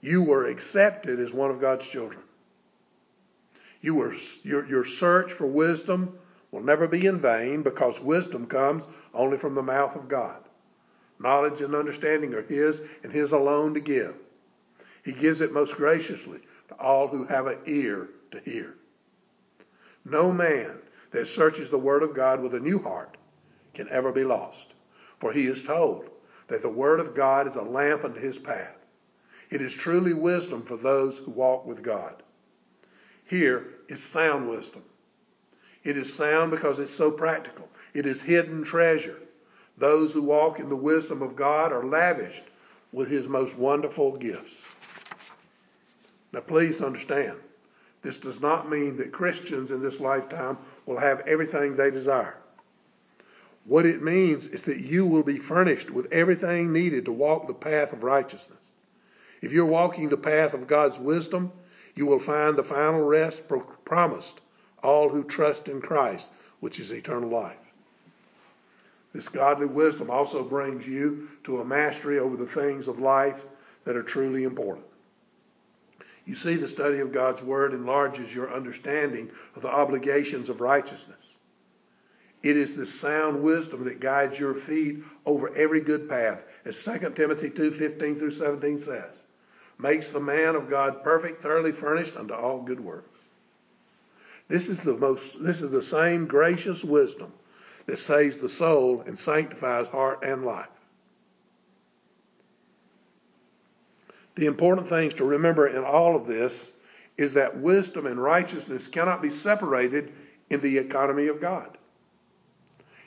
you 0.00 0.22
were 0.22 0.46
accepted 0.46 1.20
as 1.20 1.32
one 1.32 1.50
of 1.50 1.60
God's 1.60 1.86
children. 1.86 2.22
You 3.80 3.94
were, 3.94 4.14
your, 4.42 4.66
your 4.66 4.84
search 4.84 5.32
for 5.32 5.46
wisdom 5.46 6.18
will 6.50 6.62
never 6.62 6.88
be 6.88 7.06
in 7.06 7.20
vain 7.20 7.62
because 7.62 8.00
wisdom 8.00 8.46
comes 8.46 8.84
only 9.14 9.38
from 9.38 9.54
the 9.54 9.62
mouth 9.62 9.94
of 9.94 10.08
God. 10.08 10.42
Knowledge 11.18 11.60
and 11.60 11.74
understanding 11.74 12.34
are 12.34 12.42
His 12.42 12.80
and 13.02 13.12
His 13.12 13.32
alone 13.32 13.74
to 13.74 13.80
give. 13.80 14.14
He 15.04 15.12
gives 15.12 15.40
it 15.40 15.52
most 15.52 15.74
graciously 15.74 16.40
to 16.68 16.74
all 16.74 17.08
who 17.08 17.24
have 17.24 17.46
an 17.46 17.58
ear 17.66 18.08
to 18.30 18.40
hear. 18.40 18.74
No 20.04 20.32
man 20.32 20.72
that 21.10 21.26
searches 21.26 21.70
the 21.70 21.78
Word 21.78 22.02
of 22.02 22.14
God 22.14 22.42
with 22.42 22.54
a 22.54 22.60
new 22.60 22.78
heart 22.82 23.16
can 23.74 23.88
ever 23.88 24.12
be 24.12 24.24
lost, 24.24 24.66
for 25.18 25.32
he 25.32 25.46
is 25.46 25.62
told 25.62 26.10
that 26.48 26.62
the 26.62 26.68
Word 26.68 27.00
of 27.00 27.14
God 27.14 27.48
is 27.48 27.56
a 27.56 27.62
lamp 27.62 28.04
unto 28.04 28.20
his 28.20 28.38
path. 28.38 28.76
It 29.50 29.62
is 29.62 29.72
truly 29.72 30.12
wisdom 30.12 30.62
for 30.62 30.76
those 30.76 31.18
who 31.18 31.30
walk 31.30 31.66
with 31.66 31.82
God. 31.82 32.22
Here 33.24 33.66
is 33.88 34.02
sound 34.02 34.48
wisdom. 34.48 34.82
It 35.84 35.96
is 35.96 36.12
sound 36.12 36.50
because 36.50 36.78
it's 36.78 36.94
so 36.94 37.10
practical. 37.10 37.68
It 37.94 38.06
is 38.06 38.20
hidden 38.20 38.64
treasure. 38.64 39.16
Those 39.78 40.12
who 40.12 40.22
walk 40.22 40.58
in 40.58 40.68
the 40.68 40.76
wisdom 40.76 41.22
of 41.22 41.36
God 41.36 41.72
are 41.72 41.84
lavished 41.84 42.44
with 42.92 43.08
his 43.08 43.28
most 43.28 43.56
wonderful 43.56 44.16
gifts. 44.16 44.54
Now, 46.32 46.40
please 46.40 46.80
understand, 46.80 47.36
this 48.02 48.18
does 48.18 48.40
not 48.40 48.68
mean 48.68 48.96
that 48.96 49.12
Christians 49.12 49.70
in 49.70 49.82
this 49.82 50.00
lifetime 50.00 50.58
will 50.86 50.98
have 50.98 51.20
everything 51.26 51.76
they 51.76 51.90
desire. 51.90 52.36
What 53.64 53.86
it 53.86 54.02
means 54.02 54.46
is 54.46 54.62
that 54.62 54.78
you 54.78 55.06
will 55.06 55.22
be 55.22 55.38
furnished 55.38 55.90
with 55.90 56.10
everything 56.12 56.72
needed 56.72 57.04
to 57.04 57.12
walk 57.12 57.46
the 57.46 57.54
path 57.54 57.92
of 57.92 58.02
righteousness. 58.02 58.58
If 59.42 59.52
you're 59.52 59.66
walking 59.66 60.08
the 60.08 60.16
path 60.16 60.54
of 60.54 60.66
God's 60.66 60.98
wisdom, 60.98 61.52
you 61.94 62.06
will 62.06 62.18
find 62.18 62.56
the 62.56 62.64
final 62.64 63.02
rest 63.02 63.42
promised 63.84 64.40
all 64.82 65.08
who 65.08 65.24
trust 65.24 65.68
in 65.68 65.80
Christ, 65.80 66.26
which 66.60 66.80
is 66.80 66.92
eternal 66.92 67.28
life. 67.28 67.56
This 69.12 69.28
godly 69.28 69.66
wisdom 69.66 70.10
also 70.10 70.42
brings 70.44 70.86
you 70.86 71.28
to 71.44 71.60
a 71.60 71.64
mastery 71.64 72.18
over 72.18 72.36
the 72.36 72.46
things 72.46 72.88
of 72.88 72.98
life 72.98 73.42
that 73.84 73.96
are 73.96 74.02
truly 74.02 74.44
important. 74.44 74.86
You 76.26 76.34
see, 76.34 76.56
the 76.56 76.68
study 76.68 76.98
of 76.98 77.12
God's 77.12 77.42
Word 77.42 77.72
enlarges 77.72 78.34
your 78.34 78.52
understanding 78.52 79.30
of 79.56 79.62
the 79.62 79.68
obligations 79.68 80.50
of 80.50 80.60
righteousness. 80.60 81.16
It 82.42 82.56
is 82.56 82.74
the 82.74 82.86
sound 82.86 83.42
wisdom 83.42 83.84
that 83.84 84.00
guides 84.00 84.38
your 84.38 84.54
feet 84.54 85.02
over 85.24 85.54
every 85.56 85.80
good 85.80 86.08
path, 86.08 86.44
as 86.64 86.76
2 86.76 87.16
Timothy 87.16 87.50
2:15 87.50 88.18
through 88.18 88.30
17 88.32 88.78
says 88.78 89.24
makes 89.78 90.08
the 90.08 90.20
man 90.20 90.56
of 90.56 90.68
God 90.68 91.02
perfect, 91.02 91.42
thoroughly 91.42 91.72
furnished 91.72 92.16
unto 92.16 92.34
all 92.34 92.62
good 92.62 92.80
works. 92.80 93.08
This 94.48 94.68
is 94.68 94.78
the 94.80 94.96
most 94.96 95.42
this 95.42 95.62
is 95.62 95.70
the 95.70 95.82
same 95.82 96.26
gracious 96.26 96.82
wisdom 96.82 97.32
that 97.88 97.98
saves 97.98 98.36
the 98.36 98.50
soul 98.50 99.02
and 99.06 99.18
sanctifies 99.18 99.86
heart 99.86 100.22
and 100.22 100.44
life. 100.44 100.68
The 104.34 104.44
important 104.44 104.86
things 104.86 105.14
to 105.14 105.24
remember 105.24 105.66
in 105.68 105.82
all 105.82 106.14
of 106.14 106.26
this 106.26 106.52
is 107.16 107.32
that 107.32 107.58
wisdom 107.58 108.06
and 108.06 108.22
righteousness 108.22 108.86
cannot 108.86 109.22
be 109.22 109.30
separated 109.30 110.12
in 110.50 110.60
the 110.60 110.76
economy 110.76 111.28
of 111.28 111.40
God. 111.40 111.78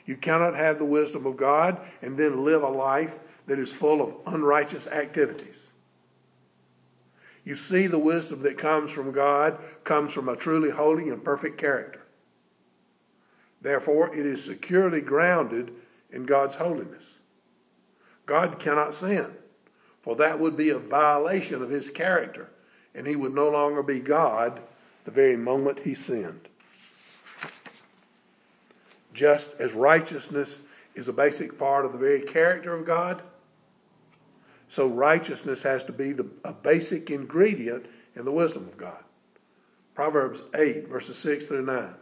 You 0.04 0.16
cannot 0.16 0.56
have 0.56 0.80
the 0.80 0.84
wisdom 0.84 1.26
of 1.26 1.36
God 1.36 1.80
and 2.02 2.18
then 2.18 2.44
live 2.44 2.64
a 2.64 2.68
life 2.68 3.14
that 3.46 3.60
is 3.60 3.72
full 3.72 4.02
of 4.02 4.16
unrighteous 4.34 4.88
activities. 4.88 5.68
You 7.44 7.54
see, 7.54 7.86
the 7.86 8.00
wisdom 8.00 8.42
that 8.42 8.58
comes 8.58 8.90
from 8.90 9.12
God 9.12 9.58
comes 9.84 10.12
from 10.12 10.28
a 10.28 10.34
truly 10.34 10.70
holy 10.70 11.10
and 11.10 11.22
perfect 11.22 11.56
character. 11.56 12.01
Therefore, 13.62 14.14
it 14.14 14.26
is 14.26 14.44
securely 14.44 15.00
grounded 15.00 15.72
in 16.10 16.24
God's 16.24 16.56
holiness. 16.56 17.04
God 18.26 18.58
cannot 18.58 18.94
sin, 18.94 19.26
for 20.02 20.16
that 20.16 20.38
would 20.38 20.56
be 20.56 20.70
a 20.70 20.78
violation 20.78 21.62
of 21.62 21.70
his 21.70 21.88
character, 21.88 22.48
and 22.94 23.06
he 23.06 23.16
would 23.16 23.34
no 23.34 23.50
longer 23.50 23.82
be 23.82 24.00
God 24.00 24.60
the 25.04 25.10
very 25.12 25.36
moment 25.36 25.78
he 25.78 25.94
sinned. 25.94 26.48
Just 29.14 29.48
as 29.58 29.72
righteousness 29.72 30.50
is 30.94 31.08
a 31.08 31.12
basic 31.12 31.58
part 31.58 31.84
of 31.84 31.92
the 31.92 31.98
very 31.98 32.22
character 32.22 32.74
of 32.74 32.84
God, 32.84 33.22
so 34.68 34.86
righteousness 34.86 35.62
has 35.62 35.84
to 35.84 35.92
be 35.92 36.12
the, 36.12 36.26
a 36.44 36.52
basic 36.52 37.10
ingredient 37.10 37.86
in 38.16 38.24
the 38.24 38.32
wisdom 38.32 38.64
of 38.64 38.76
God. 38.76 39.04
Proverbs 39.94 40.40
8, 40.54 40.88
verses 40.88 41.18
6 41.18 41.44
through 41.44 41.66
9. 41.66 41.94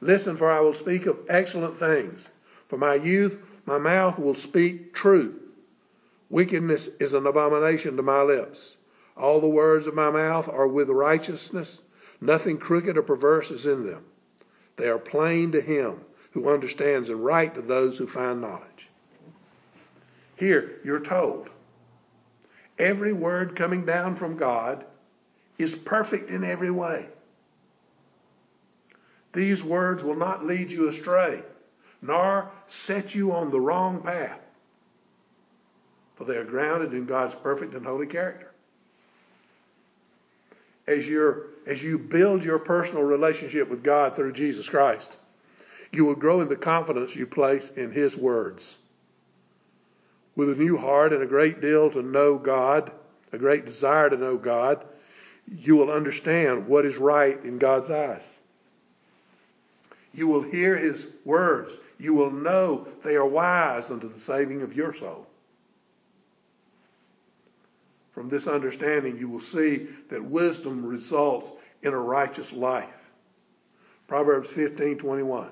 Listen, 0.00 0.36
for 0.36 0.50
I 0.50 0.60
will 0.60 0.74
speak 0.74 1.06
of 1.06 1.18
excellent 1.28 1.78
things. 1.78 2.22
For 2.68 2.78
my 2.78 2.94
youth, 2.94 3.38
my 3.66 3.78
mouth 3.78 4.18
will 4.18 4.34
speak 4.34 4.94
truth. 4.94 5.34
Wickedness 6.30 6.88
is 6.98 7.12
an 7.12 7.26
abomination 7.26 7.96
to 7.96 8.02
my 8.02 8.22
lips. 8.22 8.76
All 9.16 9.40
the 9.40 9.48
words 9.48 9.86
of 9.86 9.94
my 9.94 10.10
mouth 10.10 10.48
are 10.48 10.68
with 10.68 10.88
righteousness. 10.88 11.80
Nothing 12.20 12.58
crooked 12.58 12.96
or 12.96 13.02
perverse 13.02 13.50
is 13.50 13.66
in 13.66 13.86
them. 13.86 14.04
They 14.76 14.88
are 14.88 14.98
plain 14.98 15.52
to 15.52 15.60
him 15.60 16.00
who 16.30 16.48
understands 16.48 17.08
and 17.10 17.24
right 17.24 17.54
to 17.54 17.60
those 17.60 17.98
who 17.98 18.06
find 18.06 18.40
knowledge. 18.40 18.88
Here, 20.36 20.80
you're 20.84 21.00
told 21.00 21.50
Every 22.78 23.12
word 23.12 23.56
coming 23.56 23.84
down 23.84 24.16
from 24.16 24.36
God 24.36 24.86
is 25.58 25.74
perfect 25.74 26.30
in 26.30 26.44
every 26.44 26.70
way. 26.70 27.06
These 29.32 29.62
words 29.62 30.02
will 30.02 30.16
not 30.16 30.46
lead 30.46 30.70
you 30.70 30.88
astray, 30.88 31.42
nor 32.02 32.50
set 32.68 33.14
you 33.14 33.32
on 33.32 33.50
the 33.50 33.60
wrong 33.60 34.02
path, 34.02 34.40
for 36.16 36.24
they 36.24 36.36
are 36.36 36.44
grounded 36.44 36.92
in 36.92 37.06
God's 37.06 37.34
perfect 37.36 37.74
and 37.74 37.86
holy 37.86 38.06
character. 38.06 38.50
As, 40.86 41.06
you 41.06 41.44
as 41.66 41.82
you 41.82 41.98
build 41.98 42.42
your 42.42 42.58
personal 42.58 43.04
relationship 43.04 43.70
with 43.70 43.84
God 43.84 44.16
through 44.16 44.32
Jesus 44.32 44.68
Christ, 44.68 45.10
you 45.92 46.04
will 46.04 46.16
grow 46.16 46.40
in 46.40 46.48
the 46.48 46.56
confidence 46.56 47.14
you 47.14 47.26
place 47.26 47.70
in 47.76 47.92
His 47.92 48.16
words 48.16 48.76
with 50.40 50.50
a 50.50 50.54
new 50.54 50.76
heart 50.76 51.12
and 51.12 51.22
a 51.22 51.26
great 51.26 51.60
deal 51.60 51.90
to 51.90 52.02
know 52.02 52.38
God, 52.38 52.90
a 53.32 53.38
great 53.38 53.66
desire 53.66 54.08
to 54.08 54.16
know 54.16 54.36
God, 54.36 54.84
you 55.46 55.76
will 55.76 55.90
understand 55.90 56.66
what 56.66 56.86
is 56.86 56.96
right 56.96 57.38
in 57.44 57.58
God's 57.58 57.90
eyes. 57.90 58.24
You 60.12 60.26
will 60.26 60.42
hear 60.42 60.76
his 60.76 61.06
words. 61.24 61.72
You 61.98 62.14
will 62.14 62.30
know 62.30 62.86
they 63.04 63.16
are 63.16 63.26
wise 63.26 63.90
unto 63.90 64.12
the 64.12 64.20
saving 64.20 64.62
of 64.62 64.74
your 64.74 64.94
soul. 64.94 65.26
From 68.12 68.28
this 68.28 68.46
understanding, 68.46 69.16
you 69.18 69.28
will 69.28 69.40
see 69.40 69.88
that 70.08 70.22
wisdom 70.22 70.84
results 70.84 71.50
in 71.82 71.92
a 71.92 71.98
righteous 71.98 72.52
life. 72.52 72.88
Proverbs 74.08 74.48
15:21. 74.50 75.48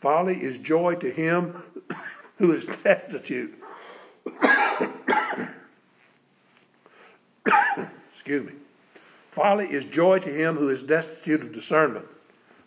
Folly 0.00 0.42
is 0.42 0.56
joy 0.58 0.94
to 0.94 1.10
him 1.10 1.62
who 2.38 2.52
is 2.52 2.64
destitute. 2.84 3.54
Excuse 8.14 8.46
me. 8.46 8.52
Folly 9.32 9.66
is 9.66 9.84
joy 9.86 10.18
to 10.20 10.32
him 10.32 10.56
who 10.56 10.68
is 10.68 10.82
destitute 10.82 11.42
of 11.42 11.52
discernment, 11.52 12.06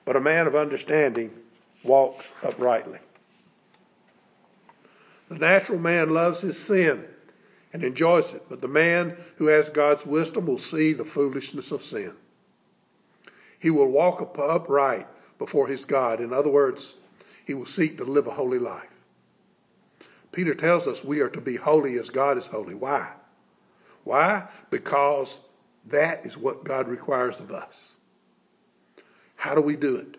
but 0.06 0.16
a 0.16 0.22
man 0.22 0.48
of 0.48 0.56
understanding 0.56 1.32
walks 1.84 2.26
uprightly. 2.44 3.00
The 5.30 5.36
natural 5.40 5.80
man 5.80 6.10
loves 6.10 6.40
his 6.40 6.58
sin 6.58 7.04
and 7.72 7.84
enjoys 7.84 8.30
it, 8.30 8.46
but 8.50 8.62
the 8.62 8.68
man 8.68 9.18
who 9.38 9.48
has 9.48 9.68
God's 9.70 10.06
wisdom 10.06 10.46
will 10.46 10.60
see 10.60 10.94
the 10.94 11.06
foolishness 11.06 11.72
of 11.72 11.84
sin. 11.84 12.14
He 13.60 13.70
will 13.70 13.88
walk 13.88 14.22
upright 14.38 15.08
before 15.40 15.68
his 15.68 15.86
God. 15.86 16.22
In 16.22 16.34
other 16.34 16.50
words, 16.50 16.94
he 17.46 17.54
will 17.54 17.66
seek 17.66 17.98
to 17.98 18.04
live 18.04 18.28
a 18.28 18.32
holy 18.32 18.60
life. 18.60 18.90
Peter 20.32 20.54
tells 20.54 20.88
us 20.88 21.04
we 21.04 21.22
are 21.22 21.30
to 21.30 21.42
be 21.42 21.56
holy 21.56 21.98
as 21.98 22.10
God 22.10 22.38
is 22.38 22.46
holy. 22.46 22.74
Why? 22.74 23.10
Why? 24.04 24.44
Because 24.70 25.38
that 25.88 26.26
is 26.26 26.38
what 26.38 26.64
God 26.64 26.88
requires 26.88 27.40
of 27.40 27.52
us. 27.52 27.93
How 29.44 29.56
do 29.56 29.60
we 29.60 29.76
do 29.76 29.98
it? 29.98 30.16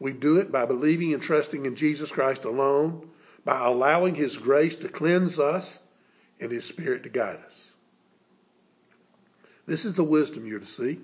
We 0.00 0.12
do 0.12 0.40
it 0.40 0.50
by 0.50 0.64
believing 0.64 1.14
and 1.14 1.22
trusting 1.22 1.66
in 1.66 1.76
Jesus 1.76 2.10
Christ 2.10 2.44
alone, 2.44 3.08
by 3.44 3.64
allowing 3.64 4.16
His 4.16 4.36
grace 4.36 4.74
to 4.78 4.88
cleanse 4.88 5.38
us 5.38 5.72
and 6.40 6.50
His 6.50 6.64
Spirit 6.64 7.04
to 7.04 7.08
guide 7.08 7.36
us. 7.36 7.52
This 9.66 9.84
is 9.84 9.94
the 9.94 10.02
wisdom 10.02 10.48
you're 10.48 10.58
to 10.58 10.66
see. 10.66 10.98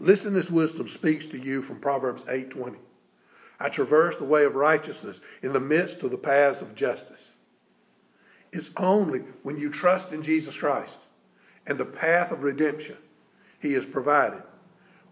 Listen, 0.00 0.34
this 0.34 0.50
wisdom 0.50 0.88
speaks 0.88 1.28
to 1.28 1.38
you 1.38 1.62
from 1.62 1.78
Proverbs 1.78 2.24
8:20. 2.24 2.78
I 3.60 3.68
traverse 3.68 4.16
the 4.16 4.24
way 4.24 4.44
of 4.44 4.56
righteousness 4.56 5.20
in 5.44 5.52
the 5.52 5.60
midst 5.60 6.02
of 6.02 6.10
the 6.10 6.18
paths 6.18 6.62
of 6.62 6.74
justice. 6.74 7.22
It's 8.50 8.72
only 8.76 9.20
when 9.44 9.56
you 9.56 9.70
trust 9.70 10.10
in 10.10 10.24
Jesus 10.24 10.56
Christ 10.56 10.98
and 11.64 11.78
the 11.78 11.84
path 11.84 12.32
of 12.32 12.42
redemption 12.42 12.96
he 13.60 13.74
has 13.74 13.86
provided, 13.86 14.42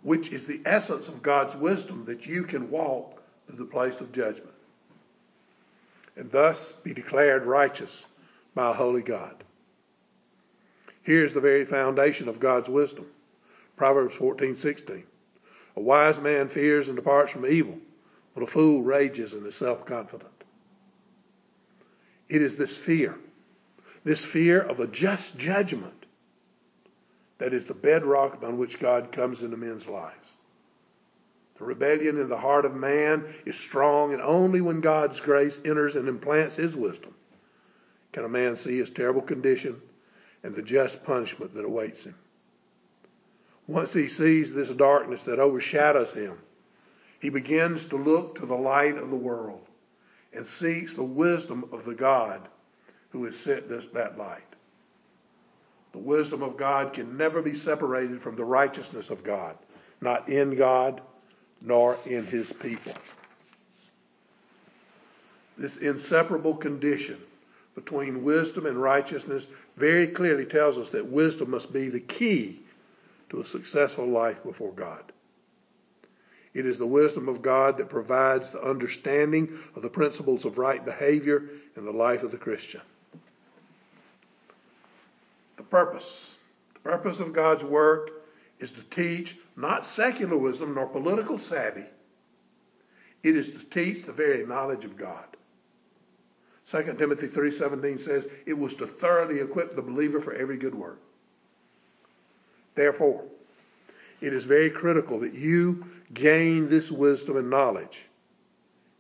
which 0.05 0.31
is 0.31 0.45
the 0.45 0.61
essence 0.65 1.09
of 1.09 1.23
God's 1.23 1.57
wisdom, 1.57 2.05
that 2.05 2.27
you 2.27 2.45
can 2.45 2.71
walk 2.71 3.21
to 3.51 3.57
the 3.57 3.65
place 3.65 4.01
of 4.01 4.13
judgment 4.13 4.55
and 6.17 6.31
thus 6.31 6.59
be 6.83 6.95
declared 6.95 7.45
righteous 7.45 8.05
by 8.55 8.71
a 8.71 8.75
holy 8.75 9.03
God. 9.03 9.43
Here's 11.03 11.33
the 11.33 11.41
very 11.41 11.65
foundation 11.65 12.29
of 12.29 12.41
God's 12.41 12.69
wisdom. 12.69 13.07
Proverbs 13.77 14.15
14:16. 14.15 15.05
A 15.77 15.81
wise 15.81 16.21
man 16.21 16.49
fears 16.49 16.87
and 16.87 16.97
departs 16.97 17.33
from 17.33 17.47
evil, 17.47 17.79
but 18.33 18.45
a 18.45 18.47
fool 18.47 18.83
rages 18.83 19.33
and 19.33 19.45
is 19.47 19.57
self-confident. 19.57 20.31
It 22.29 22.41
is 22.41 22.57
this 22.57 22.77
fear, 22.77 23.17
this 24.05 24.25
fear 24.25 24.61
of 24.61 24.81
a 24.81 24.87
just 24.87 25.37
judgment 25.37 26.04
that 27.39 27.53
is 27.53 27.65
the 27.65 27.75
bedrock 27.75 28.35
upon 28.35 28.59
which 28.59 28.79
God 28.79 29.13
comes 29.13 29.43
into 29.43 29.57
men's 29.57 29.87
lives. 29.87 30.29
The 31.59 31.65
rebellion 31.65 32.19
in 32.19 32.29
the 32.29 32.37
heart 32.37 32.65
of 32.65 32.75
man 32.75 33.33
is 33.47 33.57
strong, 33.57 34.13
and 34.13 34.21
only 34.21 34.61
when 34.61 34.81
God's 34.81 35.21
grace 35.21 35.61
enters 35.65 35.97
and 35.97 36.09
implants 36.09 36.57
his 36.57 36.77
wisdom 36.77 37.15
can 38.13 38.25
a 38.25 38.29
man 38.29 38.57
see 38.57 38.79
his 38.79 38.91
terrible 38.91 39.23
condition 39.23 39.81
and 40.45 40.55
the 40.55 40.63
just 40.63 41.03
punishment 41.05 41.55
that 41.55 41.65
awaits 41.65 42.05
him. 42.05 42.15
Once 43.67 43.93
he 43.93 44.09
sees 44.09 44.53
this 44.53 44.71
darkness 44.71 45.23
that 45.23 45.41
overshadows 45.41 46.13
him, 46.13 46.39
he 47.21 47.29
begins 47.31 47.87
to 47.87 47.97
look 47.97 48.37
to 48.37 48.47
the 48.47 48.55
light 48.55 48.97
of 48.97 49.11
the 49.11 49.17
world 49.17 49.67
and 50.33 50.47
seeks 50.47 50.95
the 50.95 51.03
wisdom 51.03 51.69
of 51.73 51.85
the 51.85 51.95
God 51.95 52.41
who 53.11 53.25
has 53.25 53.37
set 53.37 53.69
this, 53.69 53.87
that 53.95 54.19
light. 54.19 54.43
The 55.95 56.01
wisdom 56.01 56.43
of 56.43 56.57
God 56.57 56.93
can 56.93 57.17
never 57.17 57.41
be 57.41 57.55
separated 57.55 58.21
from 58.21 58.35
the 58.35 58.45
righteousness 58.45 59.11
of 59.11 59.23
God, 59.23 59.57
not 60.01 60.29
in 60.29 60.57
God 60.57 61.01
nor 61.63 61.97
in 62.05 62.27
his 62.27 62.53
people. 62.53 62.93
This 65.57 65.77
inseparable 65.77 66.57
condition 66.57 67.19
between 67.77 68.25
wisdom 68.25 68.67
and 68.67 68.77
righteousness 68.77 69.47
very 69.77 70.09
clearly 70.09 70.45
tells 70.45 70.79
us 70.79 70.91
that 70.91 71.07
wisdom 71.07 71.51
must 71.53 71.73
be 71.73 71.91
the 71.91 72.01
key 72.01 72.59
to 73.31 73.41
a 73.41 73.47
successful 73.47 74.05
life 74.07 74.43
before 74.43 74.73
God. 74.73 75.13
It 76.55 76.67
is 76.67 76.77
the 76.77 76.87
wisdom 76.89 77.29
of 77.29 77.41
God 77.41 77.77
that 77.79 77.89
provides 77.89 78.51
the 78.51 78.65
understanding 78.65 79.61
of 79.77 79.83
the 79.83 79.89
principles 79.89 80.45
of 80.45 80.59
right 80.59 80.85
behavior 80.85 81.45
in 81.77 81.85
the 81.85 81.93
life 81.93 82.25
of 82.25 82.33
the 82.33 82.37
Christian 82.37 82.81
purpose. 85.63 86.35
The 86.75 86.81
purpose 86.81 87.21
of 87.21 87.33
God's 87.33 87.65
work 87.65 88.11
is 88.59 88.71
to 88.73 88.83
teach 88.85 89.37
not 89.57 89.87
secular 89.87 90.37
wisdom 90.37 90.75
nor 90.75 90.87
political 90.87 91.39
savvy. 91.39 91.85
It 93.23 93.37
is 93.37 93.51
to 93.51 93.59
teach 93.59 94.05
the 94.05 94.13
very 94.13 94.47
knowledge 94.47 94.85
of 94.85 94.97
God. 94.97 95.25
2 96.71 96.99
Timothy 96.99 97.29
3:17 97.29 97.99
says 97.99 98.27
it 98.47 98.55
was 98.55 98.75
to 98.77 98.87
thoroughly 98.87 99.41
equip 99.41 99.75
the 99.75 99.83
believer 99.83 100.21
for 100.21 100.33
every 100.33 100.57
good 100.57 100.75
work. 100.75 100.99
Therefore, 102.75 103.25
it 104.21 104.33
is 104.33 104.45
very 104.45 104.71
critical 104.71 105.21
that 105.21 105.35
you 105.35 105.85
gain 106.13 106.69
this 106.69 106.91
wisdom 106.91 107.37
and 107.37 107.51
knowledge. 107.51 108.07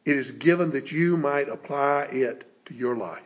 It 0.04 0.16
is 0.16 0.30
given 0.30 0.70
that 0.72 0.92
you 0.92 1.16
might 1.16 1.48
apply 1.48 2.04
it 2.04 2.44
to 2.66 2.74
your 2.74 2.96
life. 2.96 3.22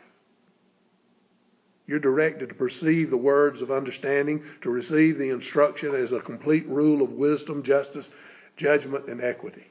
You're 1.88 1.98
directed 1.98 2.50
to 2.50 2.54
perceive 2.54 3.08
the 3.08 3.16
words 3.16 3.62
of 3.62 3.70
understanding, 3.70 4.44
to 4.60 4.68
receive 4.70 5.16
the 5.16 5.30
instruction 5.30 5.94
as 5.94 6.12
a 6.12 6.20
complete 6.20 6.66
rule 6.68 7.00
of 7.00 7.12
wisdom, 7.12 7.62
justice, 7.62 8.10
judgment, 8.58 9.08
and 9.08 9.22
equity. 9.22 9.64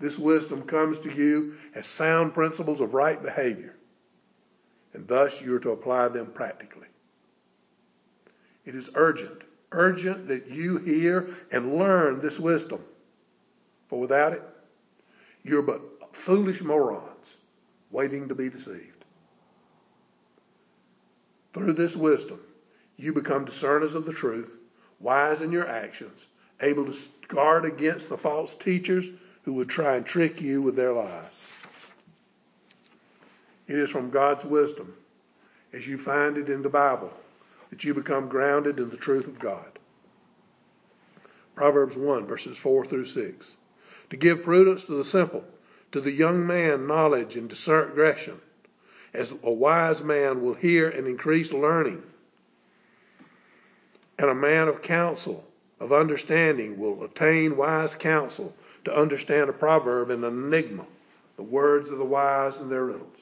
This 0.00 0.18
wisdom 0.18 0.64
comes 0.64 0.98
to 0.98 1.14
you 1.14 1.54
as 1.76 1.86
sound 1.86 2.34
principles 2.34 2.80
of 2.80 2.92
right 2.92 3.22
behavior, 3.22 3.76
and 4.94 5.06
thus 5.06 5.40
you're 5.40 5.60
to 5.60 5.70
apply 5.70 6.08
them 6.08 6.26
practically. 6.34 6.88
It 8.66 8.74
is 8.74 8.90
urgent, 8.96 9.42
urgent 9.70 10.26
that 10.26 10.48
you 10.48 10.78
hear 10.78 11.36
and 11.52 11.76
learn 11.76 12.20
this 12.20 12.40
wisdom, 12.40 12.80
for 13.88 14.00
without 14.00 14.32
it, 14.32 14.42
you're 15.44 15.62
but 15.62 15.82
foolish 16.12 16.62
morons 16.62 17.04
waiting 17.92 18.26
to 18.26 18.34
be 18.34 18.48
deceived. 18.48 18.93
Through 21.54 21.74
this 21.74 21.94
wisdom, 21.94 22.40
you 22.96 23.12
become 23.12 23.44
discerners 23.44 23.94
of 23.94 24.04
the 24.04 24.12
truth, 24.12 24.58
wise 24.98 25.40
in 25.40 25.52
your 25.52 25.68
actions, 25.68 26.20
able 26.60 26.84
to 26.92 26.98
guard 27.28 27.64
against 27.64 28.08
the 28.08 28.18
false 28.18 28.54
teachers 28.54 29.08
who 29.44 29.52
would 29.52 29.68
try 29.68 29.94
and 29.94 30.04
trick 30.04 30.40
you 30.40 30.60
with 30.60 30.74
their 30.74 30.92
lies. 30.92 31.40
It 33.68 33.78
is 33.78 33.88
from 33.88 34.10
God's 34.10 34.44
wisdom, 34.44 34.94
as 35.72 35.86
you 35.86 35.96
find 35.96 36.36
it 36.36 36.50
in 36.50 36.62
the 36.62 36.68
Bible, 36.68 37.12
that 37.70 37.84
you 37.84 37.94
become 37.94 38.28
grounded 38.28 38.80
in 38.80 38.90
the 38.90 38.96
truth 38.96 39.28
of 39.28 39.38
God. 39.38 39.78
Proverbs 41.54 41.96
1, 41.96 42.26
verses 42.26 42.58
4 42.58 42.84
through 42.84 43.06
6. 43.06 43.46
To 44.10 44.16
give 44.16 44.42
prudence 44.42 44.82
to 44.84 44.96
the 44.96 45.04
simple, 45.04 45.44
to 45.92 46.00
the 46.00 46.10
young 46.10 46.44
man 46.44 46.88
knowledge 46.88 47.36
and 47.36 47.48
discretion 47.48 48.40
as 49.14 49.32
a 49.42 49.50
wise 49.50 50.00
man 50.02 50.42
will 50.42 50.54
hear 50.54 50.90
and 50.90 51.06
increase 51.06 51.52
learning. 51.52 52.02
And 54.18 54.28
a 54.28 54.34
man 54.34 54.68
of 54.68 54.82
counsel, 54.82 55.44
of 55.80 55.92
understanding, 55.92 56.78
will 56.78 57.04
attain 57.04 57.56
wise 57.56 57.94
counsel 57.94 58.52
to 58.84 58.96
understand 58.96 59.48
a 59.48 59.52
proverb 59.52 60.10
and 60.10 60.24
an 60.24 60.44
enigma, 60.44 60.84
the 61.36 61.42
words 61.42 61.90
of 61.90 61.98
the 61.98 62.04
wise 62.04 62.56
and 62.56 62.70
their 62.70 62.84
riddles. 62.84 63.16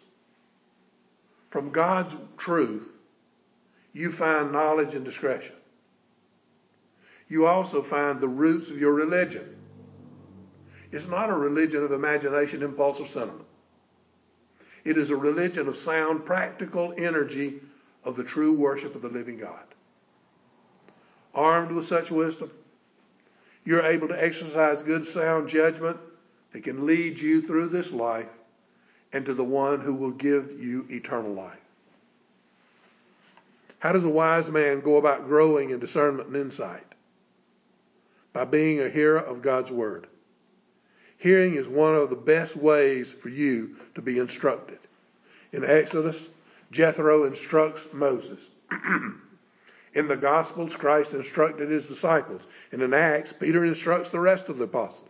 From 1.51 1.71
God's 1.71 2.17
truth, 2.39 2.89
you 3.93 4.11
find 4.11 4.53
knowledge 4.53 4.95
and 4.95 5.05
discretion. 5.05 5.55
You 7.29 7.47
also 7.47 7.83
find 7.83 8.21
the 8.21 8.29
roots 8.29 8.71
of 8.71 8.79
your 8.79 8.93
religion. 8.93 9.57
It's 10.91 11.07
not 11.07 11.31
a 11.31 11.35
religion 11.35 11.85
of 11.85 11.93
imagination, 11.93 12.63
impulse, 12.63 13.01
or 13.01 13.07
sentiment. 13.07 13.47
It 14.85 14.99
is 14.99 15.11
a 15.11 15.17
religion 15.17 15.69
of 15.69 15.77
sound, 15.77 16.25
practical 16.25 16.93
energy 16.97 17.61
of 18.05 18.17
the 18.17 18.25
true 18.25 18.53
worship 18.53 18.95
of 18.95 19.03
the 19.03 19.09
living 19.09 19.39
God. 19.39 19.63
Armed 21.35 21.73
with 21.73 21.87
such 21.87 22.11
wisdom, 22.11 22.51
you're 23.65 23.87
able 23.87 24.09
to 24.09 24.23
exercise 24.23 24.83
good, 24.83 25.07
sound 25.07 25.49
judgment 25.49 25.97
that 26.53 26.65
can 26.65 26.85
lead 26.85 27.19
you 27.19 27.43
through 27.43 27.69
this 27.69 27.93
life 27.93 28.29
and 29.13 29.25
to 29.25 29.35
the 29.35 29.45
one 29.45 29.81
who 29.81 29.95
will 29.95 30.11
give 30.11 30.61
you 30.61 30.87
eternal 30.91 31.33
life. 31.33 31.59
How 33.79 33.93
does 33.93 34.05
a 34.05 34.09
wise 34.09 34.49
man 34.49 34.81
go 34.81 34.97
about 34.97 35.27
growing 35.27 35.71
in 35.71 35.79
discernment 35.79 36.29
and 36.29 36.37
insight? 36.37 36.87
By 38.33 38.45
being 38.45 38.81
a 38.81 38.89
hearer 38.89 39.19
of 39.19 39.43
God's 39.43 39.71
word. 39.71 40.07
Hearing 41.23 41.55
is 41.55 41.69
one 41.69 41.95
of 41.95 42.11
the 42.11 42.17
best 42.17 42.57
ways 42.57 43.13
for 43.13 43.29
you 43.29 43.77
to 43.95 44.03
be 44.03 44.19
instructed. 44.19 44.81
In 45.53 45.65
Exodus, 45.65 46.27
Jethro 46.73 47.27
instructs 47.27 47.83
Moses. 47.93 48.41
in 49.95 50.09
the 50.09 50.17
Gospels, 50.17 50.75
Christ 50.75 51.13
instructed 51.13 51.71
his 51.71 51.87
disciples. 51.87 52.43
And 52.73 52.83
in 52.83 52.93
Acts, 52.93 53.33
Peter 53.33 53.65
instructs 53.65 54.11
the 54.11 54.19
rest 54.19 54.49
of 54.49 54.59
the 54.59 54.65
apostles. 54.65 55.09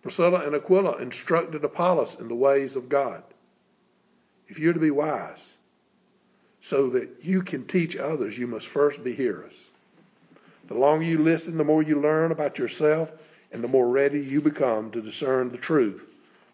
Priscilla 0.00 0.46
and 0.46 0.54
Aquila 0.54 0.96
instructed 0.96 1.64
Apollos 1.64 2.16
in 2.18 2.28
the 2.28 2.34
ways 2.34 2.74
of 2.74 2.88
God. 2.88 3.22
If 4.48 4.58
you're 4.58 4.72
to 4.72 4.80
be 4.80 4.90
wise, 4.90 5.44
so 6.62 6.88
that 6.88 7.10
you 7.20 7.42
can 7.42 7.66
teach 7.66 7.94
others, 7.94 8.38
you 8.38 8.46
must 8.46 8.68
first 8.68 9.04
be 9.04 9.14
hearers. 9.14 9.52
The 10.68 10.78
longer 10.78 11.04
you 11.04 11.18
listen, 11.18 11.58
the 11.58 11.64
more 11.64 11.82
you 11.82 12.00
learn 12.00 12.32
about 12.32 12.56
yourself, 12.56 13.12
and 13.54 13.62
the 13.62 13.68
more 13.68 13.86
ready 13.86 14.18
you 14.18 14.40
become 14.40 14.90
to 14.90 15.00
discern 15.00 15.48
the 15.48 15.56
truth 15.56 16.04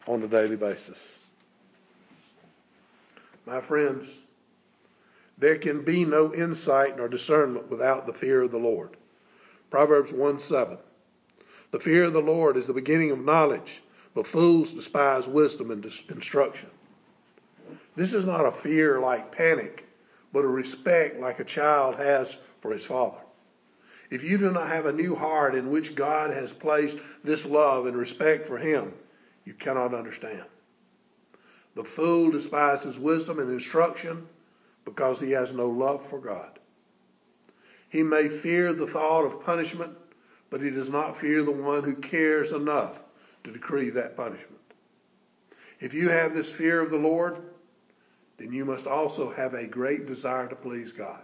on 0.06 0.22
a 0.22 0.28
daily 0.28 0.54
basis. 0.54 0.98
My 3.46 3.62
friends, 3.62 4.06
there 5.38 5.56
can 5.56 5.82
be 5.82 6.04
no 6.04 6.34
insight 6.34 6.98
nor 6.98 7.08
discernment 7.08 7.70
without 7.70 8.06
the 8.06 8.12
fear 8.12 8.42
of 8.42 8.50
the 8.50 8.58
Lord. 8.58 8.90
Proverbs 9.70 10.12
1 10.12 10.38
7. 10.40 10.76
The 11.70 11.80
fear 11.80 12.04
of 12.04 12.12
the 12.12 12.20
Lord 12.20 12.58
is 12.58 12.66
the 12.66 12.74
beginning 12.74 13.12
of 13.12 13.24
knowledge, 13.24 13.80
but 14.14 14.26
fools 14.26 14.74
despise 14.74 15.26
wisdom 15.26 15.70
and 15.70 15.82
instruction. 16.10 16.68
This 17.96 18.12
is 18.12 18.26
not 18.26 18.44
a 18.44 18.52
fear 18.52 19.00
like 19.00 19.32
panic, 19.32 19.88
but 20.34 20.44
a 20.44 20.48
respect 20.48 21.18
like 21.18 21.40
a 21.40 21.44
child 21.44 21.96
has 21.96 22.36
for 22.60 22.72
his 22.72 22.84
father. 22.84 23.16
If 24.10 24.24
you 24.24 24.38
do 24.38 24.50
not 24.50 24.68
have 24.68 24.86
a 24.86 24.92
new 24.92 25.14
heart 25.14 25.54
in 25.54 25.70
which 25.70 25.94
God 25.94 26.30
has 26.30 26.52
placed 26.52 26.98
this 27.22 27.44
love 27.44 27.86
and 27.86 27.96
respect 27.96 28.46
for 28.46 28.58
him, 28.58 28.92
you 29.44 29.54
cannot 29.54 29.94
understand. 29.94 30.44
The 31.76 31.84
fool 31.84 32.30
despises 32.30 32.98
wisdom 32.98 33.38
and 33.38 33.50
instruction 33.50 34.26
because 34.84 35.20
he 35.20 35.30
has 35.30 35.52
no 35.52 35.68
love 35.68 36.04
for 36.08 36.18
God. 36.18 36.58
He 37.88 38.02
may 38.02 38.28
fear 38.28 38.72
the 38.72 38.86
thought 38.86 39.24
of 39.24 39.44
punishment 39.44 39.96
but 40.50 40.60
he 40.60 40.70
does 40.70 40.90
not 40.90 41.16
fear 41.16 41.42
the 41.42 41.52
one 41.52 41.84
who 41.84 41.94
cares 41.94 42.52
enough 42.52 42.98
to 43.44 43.52
decree 43.52 43.90
that 43.90 44.16
punishment. 44.16 44.60
If 45.78 45.94
you 45.94 46.10
have 46.10 46.34
this 46.34 46.50
fear 46.50 46.80
of 46.80 46.90
the 46.90 46.98
Lord, 46.98 47.38
then 48.36 48.52
you 48.52 48.64
must 48.64 48.86
also 48.86 49.32
have 49.32 49.54
a 49.54 49.66
great 49.66 50.06
desire 50.06 50.48
to 50.48 50.56
please 50.56 50.92
God. 50.92 51.22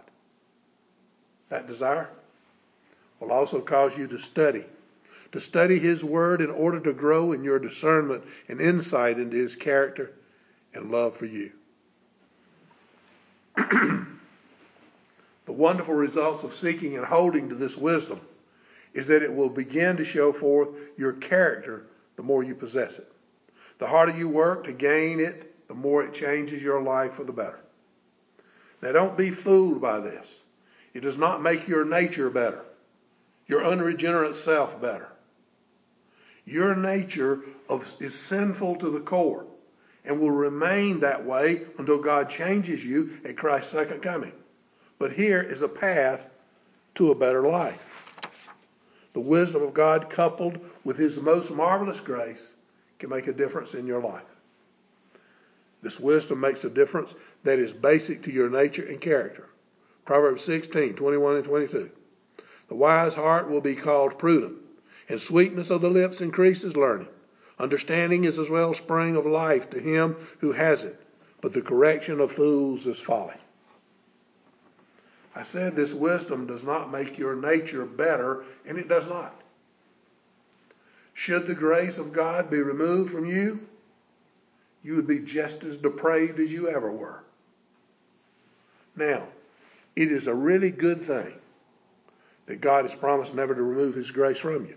That 1.49 1.67
desire 1.67 2.09
will 3.19 3.31
also 3.31 3.61
cause 3.61 3.97
you 3.97 4.07
to 4.07 4.19
study, 4.19 4.63
to 5.31 5.41
study 5.41 5.79
His 5.79 6.03
Word 6.03 6.41
in 6.41 6.49
order 6.49 6.79
to 6.79 6.93
grow 6.93 7.31
in 7.31 7.43
your 7.43 7.59
discernment 7.59 8.23
and 8.47 8.61
insight 8.61 9.19
into 9.19 9.37
His 9.37 9.55
character 9.55 10.13
and 10.73 10.91
love 10.91 11.15
for 11.15 11.25
you. 11.25 11.51
the 13.57 14.07
wonderful 15.47 15.95
results 15.95 16.43
of 16.43 16.53
seeking 16.53 16.95
and 16.95 17.05
holding 17.05 17.49
to 17.49 17.55
this 17.55 17.75
wisdom 17.75 18.21
is 18.93 19.07
that 19.07 19.23
it 19.23 19.33
will 19.33 19.49
begin 19.49 19.97
to 19.97 20.05
show 20.05 20.31
forth 20.31 20.69
your 20.97 21.13
character 21.13 21.85
the 22.15 22.23
more 22.23 22.43
you 22.43 22.55
possess 22.55 22.93
it. 22.93 23.11
The 23.79 23.87
harder 23.87 24.17
you 24.17 24.27
work 24.27 24.65
to 24.65 24.73
gain 24.73 25.19
it, 25.19 25.53
the 25.67 25.73
more 25.73 26.03
it 26.03 26.13
changes 26.13 26.61
your 26.61 26.81
life 26.81 27.13
for 27.13 27.23
the 27.23 27.31
better. 27.31 27.59
Now 28.81 28.91
don't 28.91 29.17
be 29.17 29.31
fooled 29.31 29.81
by 29.81 29.99
this. 29.99 30.27
It 30.93 31.01
does 31.01 31.17
not 31.17 31.41
make 31.41 31.67
your 31.67 31.85
nature 31.85 32.29
better, 32.29 32.63
your 33.47 33.65
unregenerate 33.65 34.35
self 34.35 34.81
better. 34.81 35.07
Your 36.45 36.75
nature 36.75 37.41
of, 37.67 37.93
is 37.99 38.15
sinful 38.15 38.77
to 38.77 38.89
the 38.89 38.99
core 38.99 39.45
and 40.05 40.19
will 40.19 40.31
remain 40.31 41.01
that 41.01 41.25
way 41.25 41.63
until 41.77 41.97
God 41.97 42.29
changes 42.29 42.83
you 42.83 43.17
at 43.25 43.37
Christ's 43.37 43.71
second 43.71 44.01
coming. 44.01 44.31
But 44.99 45.11
here 45.11 45.41
is 45.41 45.61
a 45.61 45.67
path 45.67 46.29
to 46.95 47.11
a 47.11 47.15
better 47.15 47.43
life. 47.43 47.81
The 49.13 49.19
wisdom 49.19 49.63
of 49.63 49.73
God 49.73 50.09
coupled 50.09 50.59
with 50.83 50.97
His 50.97 51.17
most 51.17 51.51
marvelous 51.51 51.99
grace 51.99 52.41
can 52.99 53.09
make 53.09 53.27
a 53.27 53.33
difference 53.33 53.73
in 53.73 53.85
your 53.85 54.01
life. 54.01 54.23
This 55.81 55.99
wisdom 55.99 56.39
makes 56.39 56.63
a 56.63 56.69
difference 56.69 57.13
that 57.43 57.59
is 57.59 57.73
basic 57.73 58.23
to 58.23 58.31
your 58.31 58.49
nature 58.49 58.85
and 58.87 58.99
character. 58.99 59.49
Proverbs 60.05 60.43
16, 60.43 60.93
21 60.93 61.35
and 61.35 61.45
22. 61.45 61.91
The 62.67 62.75
wise 62.75 63.15
heart 63.15 63.49
will 63.49 63.61
be 63.61 63.75
called 63.75 64.19
prudent, 64.19 64.57
and 65.07 65.21
sweetness 65.21 65.69
of 65.69 65.81
the 65.81 65.89
lips 65.89 66.21
increases 66.21 66.75
learning. 66.75 67.07
Understanding 67.59 68.25
is 68.25 68.37
as 68.37 68.49
well 68.49 68.73
spring 68.73 69.15
of 69.15 69.25
life 69.25 69.69
to 69.71 69.79
him 69.79 70.15
who 70.39 70.51
has 70.51 70.83
it, 70.83 70.99
but 71.41 71.53
the 71.53 71.61
correction 71.61 72.19
of 72.19 72.31
fools 72.31 72.85
is 72.85 72.99
folly. 72.99 73.35
I 75.33 75.43
said 75.43 75.75
this 75.75 75.93
wisdom 75.93 76.47
does 76.47 76.63
not 76.63 76.91
make 76.91 77.17
your 77.17 77.35
nature 77.35 77.85
better, 77.85 78.43
and 78.65 78.77
it 78.77 78.87
does 78.87 79.07
not. 79.07 79.39
Should 81.13 81.47
the 81.47 81.55
grace 81.55 81.97
of 81.97 82.11
God 82.11 82.49
be 82.49 82.59
removed 82.59 83.11
from 83.11 83.25
you, 83.25 83.59
you 84.83 84.95
would 84.95 85.07
be 85.07 85.19
just 85.19 85.63
as 85.63 85.77
depraved 85.77 86.39
as 86.39 86.51
you 86.51 86.67
ever 86.69 86.91
were. 86.91 87.23
Now, 88.95 89.27
it 89.95 90.11
is 90.11 90.27
a 90.27 90.33
really 90.33 90.71
good 90.71 91.05
thing 91.05 91.33
that 92.47 92.61
God 92.61 92.85
has 92.85 92.95
promised 92.95 93.33
never 93.33 93.53
to 93.53 93.61
remove 93.61 93.93
his 93.93 94.09
grace 94.09 94.39
from 94.39 94.65
you. 94.65 94.75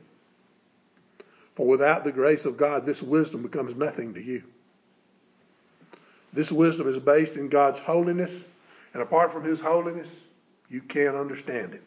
For 1.54 1.66
without 1.66 2.04
the 2.04 2.12
grace 2.12 2.44
of 2.44 2.56
God, 2.56 2.84
this 2.84 3.02
wisdom 3.02 3.42
becomes 3.42 3.74
nothing 3.74 4.14
to 4.14 4.22
you. 4.22 4.42
This 6.32 6.52
wisdom 6.52 6.88
is 6.88 6.98
based 6.98 7.34
in 7.34 7.48
God's 7.48 7.80
holiness, 7.80 8.32
and 8.92 9.02
apart 9.02 9.32
from 9.32 9.44
his 9.44 9.60
holiness, 9.60 10.08
you 10.68 10.80
can't 10.80 11.16
understand 11.16 11.74
it. 11.74 11.82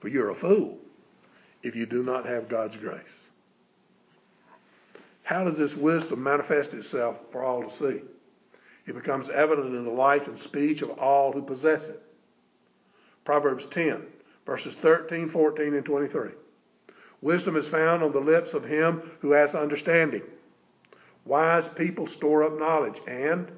For 0.00 0.08
you're 0.08 0.30
a 0.30 0.34
fool 0.34 0.78
if 1.62 1.74
you 1.74 1.86
do 1.86 2.02
not 2.02 2.26
have 2.26 2.48
God's 2.48 2.76
grace. 2.76 3.00
How 5.22 5.44
does 5.44 5.58
this 5.58 5.74
wisdom 5.74 6.22
manifest 6.22 6.72
itself 6.72 7.16
for 7.32 7.42
all 7.42 7.62
to 7.62 7.70
see? 7.70 8.02
It 8.86 8.94
becomes 8.94 9.28
evident 9.28 9.74
in 9.74 9.84
the 9.84 9.90
life 9.90 10.28
and 10.28 10.38
speech 10.38 10.82
of 10.82 10.90
all 10.90 11.32
who 11.32 11.42
possess 11.42 11.84
it. 11.84 12.00
Proverbs 13.24 13.66
10, 13.66 14.06
verses 14.46 14.74
13, 14.76 15.28
14, 15.28 15.74
and 15.74 15.84
23. 15.84 16.30
Wisdom 17.20 17.56
is 17.56 17.66
found 17.66 18.02
on 18.02 18.12
the 18.12 18.20
lips 18.20 18.54
of 18.54 18.64
him 18.64 19.02
who 19.20 19.32
has 19.32 19.54
understanding. 19.54 20.22
Wise 21.24 21.68
people 21.74 22.06
store 22.06 22.44
up 22.44 22.58
knowledge, 22.58 23.00
and 23.08 23.50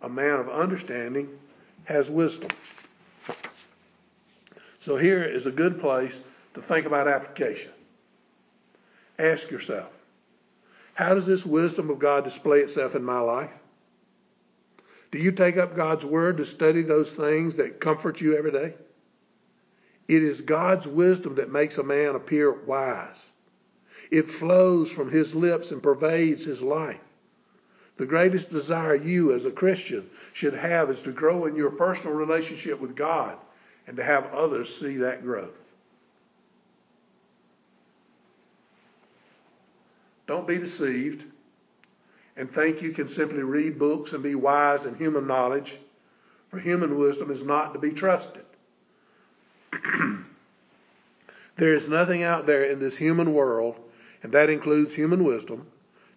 a 0.00 0.08
man 0.08 0.38
of 0.38 0.48
understanding 0.48 1.28
has 1.84 2.08
wisdom. 2.08 2.50
So 4.80 4.96
here 4.96 5.24
is 5.24 5.46
a 5.46 5.50
good 5.50 5.80
place 5.80 6.16
to 6.54 6.62
think 6.62 6.86
about 6.86 7.08
application. 7.08 7.72
Ask 9.18 9.50
yourself, 9.50 9.90
how 10.94 11.14
does 11.14 11.26
this 11.26 11.44
wisdom 11.44 11.90
of 11.90 11.98
God 11.98 12.24
display 12.24 12.60
itself 12.60 12.94
in 12.94 13.02
my 13.02 13.18
life? 13.18 13.50
Do 15.10 15.18
you 15.18 15.32
take 15.32 15.56
up 15.56 15.76
God's 15.76 16.04
word 16.04 16.36
to 16.38 16.46
study 16.46 16.82
those 16.82 17.10
things 17.10 17.54
that 17.56 17.80
comfort 17.80 18.20
you 18.20 18.36
every 18.36 18.52
day? 18.52 18.74
It 20.12 20.22
is 20.22 20.42
God's 20.42 20.86
wisdom 20.86 21.36
that 21.36 21.50
makes 21.50 21.78
a 21.78 21.82
man 21.82 22.14
appear 22.14 22.52
wise. 22.52 23.16
It 24.10 24.30
flows 24.30 24.90
from 24.90 25.10
his 25.10 25.34
lips 25.34 25.70
and 25.70 25.82
pervades 25.82 26.44
his 26.44 26.60
life. 26.60 27.00
The 27.96 28.04
greatest 28.04 28.50
desire 28.50 28.94
you 28.94 29.32
as 29.32 29.46
a 29.46 29.50
Christian 29.50 30.10
should 30.34 30.52
have 30.52 30.90
is 30.90 31.00
to 31.02 31.12
grow 31.12 31.46
in 31.46 31.56
your 31.56 31.70
personal 31.70 32.12
relationship 32.12 32.78
with 32.78 32.94
God 32.94 33.38
and 33.86 33.96
to 33.96 34.04
have 34.04 34.34
others 34.34 34.78
see 34.78 34.98
that 34.98 35.22
growth. 35.22 35.56
Don't 40.26 40.46
be 40.46 40.58
deceived 40.58 41.24
and 42.36 42.52
think 42.52 42.82
you 42.82 42.92
can 42.92 43.08
simply 43.08 43.44
read 43.44 43.78
books 43.78 44.12
and 44.12 44.22
be 44.22 44.34
wise 44.34 44.84
in 44.84 44.94
human 44.94 45.26
knowledge, 45.26 45.78
for 46.50 46.58
human 46.58 46.98
wisdom 46.98 47.30
is 47.30 47.42
not 47.42 47.72
to 47.72 47.78
be 47.78 47.92
trusted. 47.92 48.44
there 51.56 51.74
is 51.74 51.88
nothing 51.88 52.22
out 52.22 52.46
there 52.46 52.64
in 52.64 52.78
this 52.78 52.96
human 52.96 53.32
world, 53.32 53.76
and 54.22 54.32
that 54.32 54.50
includes 54.50 54.94
human 54.94 55.24
wisdom, 55.24 55.66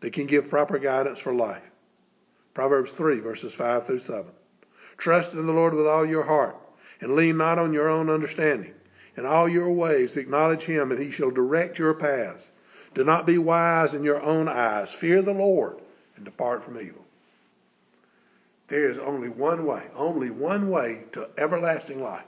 that 0.02 0.14
can 0.14 0.28
give 0.28 0.50
proper 0.50 0.78
guidance 0.78 1.20
for 1.20 1.34
life. 1.34 1.64
Proverbs 2.54 2.92
3, 2.92 3.20
verses 3.20 3.54
5 3.54 3.86
through 3.86 4.00
7. 4.00 4.26
Trust 4.98 5.34
in 5.34 5.46
the 5.46 5.54
Lord 5.54 5.74
with 5.74 5.88
all 5.88 6.06
your 6.06 6.24
heart 6.24 6.56
and 7.02 7.16
lean 7.16 7.38
not 7.38 7.60
on 7.60 7.74
your 7.74 7.90
own 7.90 8.10
understanding. 8.10 8.74
In 9.18 9.26
all 9.26 9.48
your 9.48 9.72
ways 9.72 10.18
acknowledge 10.18 10.64
him, 10.64 10.92
and 10.92 11.02
he 11.02 11.12
shall 11.12 11.32
direct 11.32 11.80
your 11.80 11.94
paths. 11.94 12.44
Do 12.94 13.04
not 13.04 13.26
be 13.26 13.38
wise 13.38 13.94
in 13.94 14.04
your 14.04 14.22
own 14.22 14.48
eyes. 14.48 14.94
Fear 14.94 15.22
the 15.22 15.34
Lord 15.34 15.80
and 16.16 16.26
depart 16.26 16.64
from 16.64 16.80
evil. 16.80 17.04
There 18.68 18.90
is 18.90 18.98
only 18.98 19.30
one 19.30 19.66
way, 19.66 19.84
only 19.96 20.30
one 20.30 20.70
way 20.70 21.04
to 21.12 21.30
everlasting 21.38 22.02
life. 22.02 22.24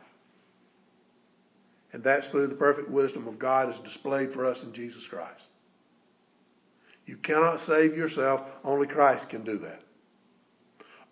And 1.94 2.04
that's 2.04 2.28
through 2.28 2.48
the 2.48 2.56
perfect 2.56 2.90
wisdom 2.90 3.28
of 3.28 3.40
God 3.40 3.70
as 3.70 3.80
displayed 3.80 4.32
for 4.32 4.46
us 4.46 4.64
in 4.64 4.74
Jesus 4.74 5.06
Christ. 5.08 5.44
You 7.06 7.18
cannot 7.18 7.62
save 7.62 7.98
yourself. 7.98 8.42
Only 8.64 8.88
Christ 8.88 9.30
can 9.30 9.44
do 9.44 9.58
that. 9.60 9.82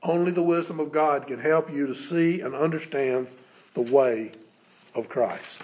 Only 0.03 0.31
the 0.31 0.43
wisdom 0.43 0.79
of 0.79 0.91
God 0.91 1.25
can 1.25 1.39
help 1.39 1.71
you 1.71 1.87
to 1.87 1.95
see 1.95 2.41
and 2.41 2.53
understand 2.53 3.27
the 3.73 3.81
way 3.81 4.31
of 4.93 5.09
Christ. 5.09 5.61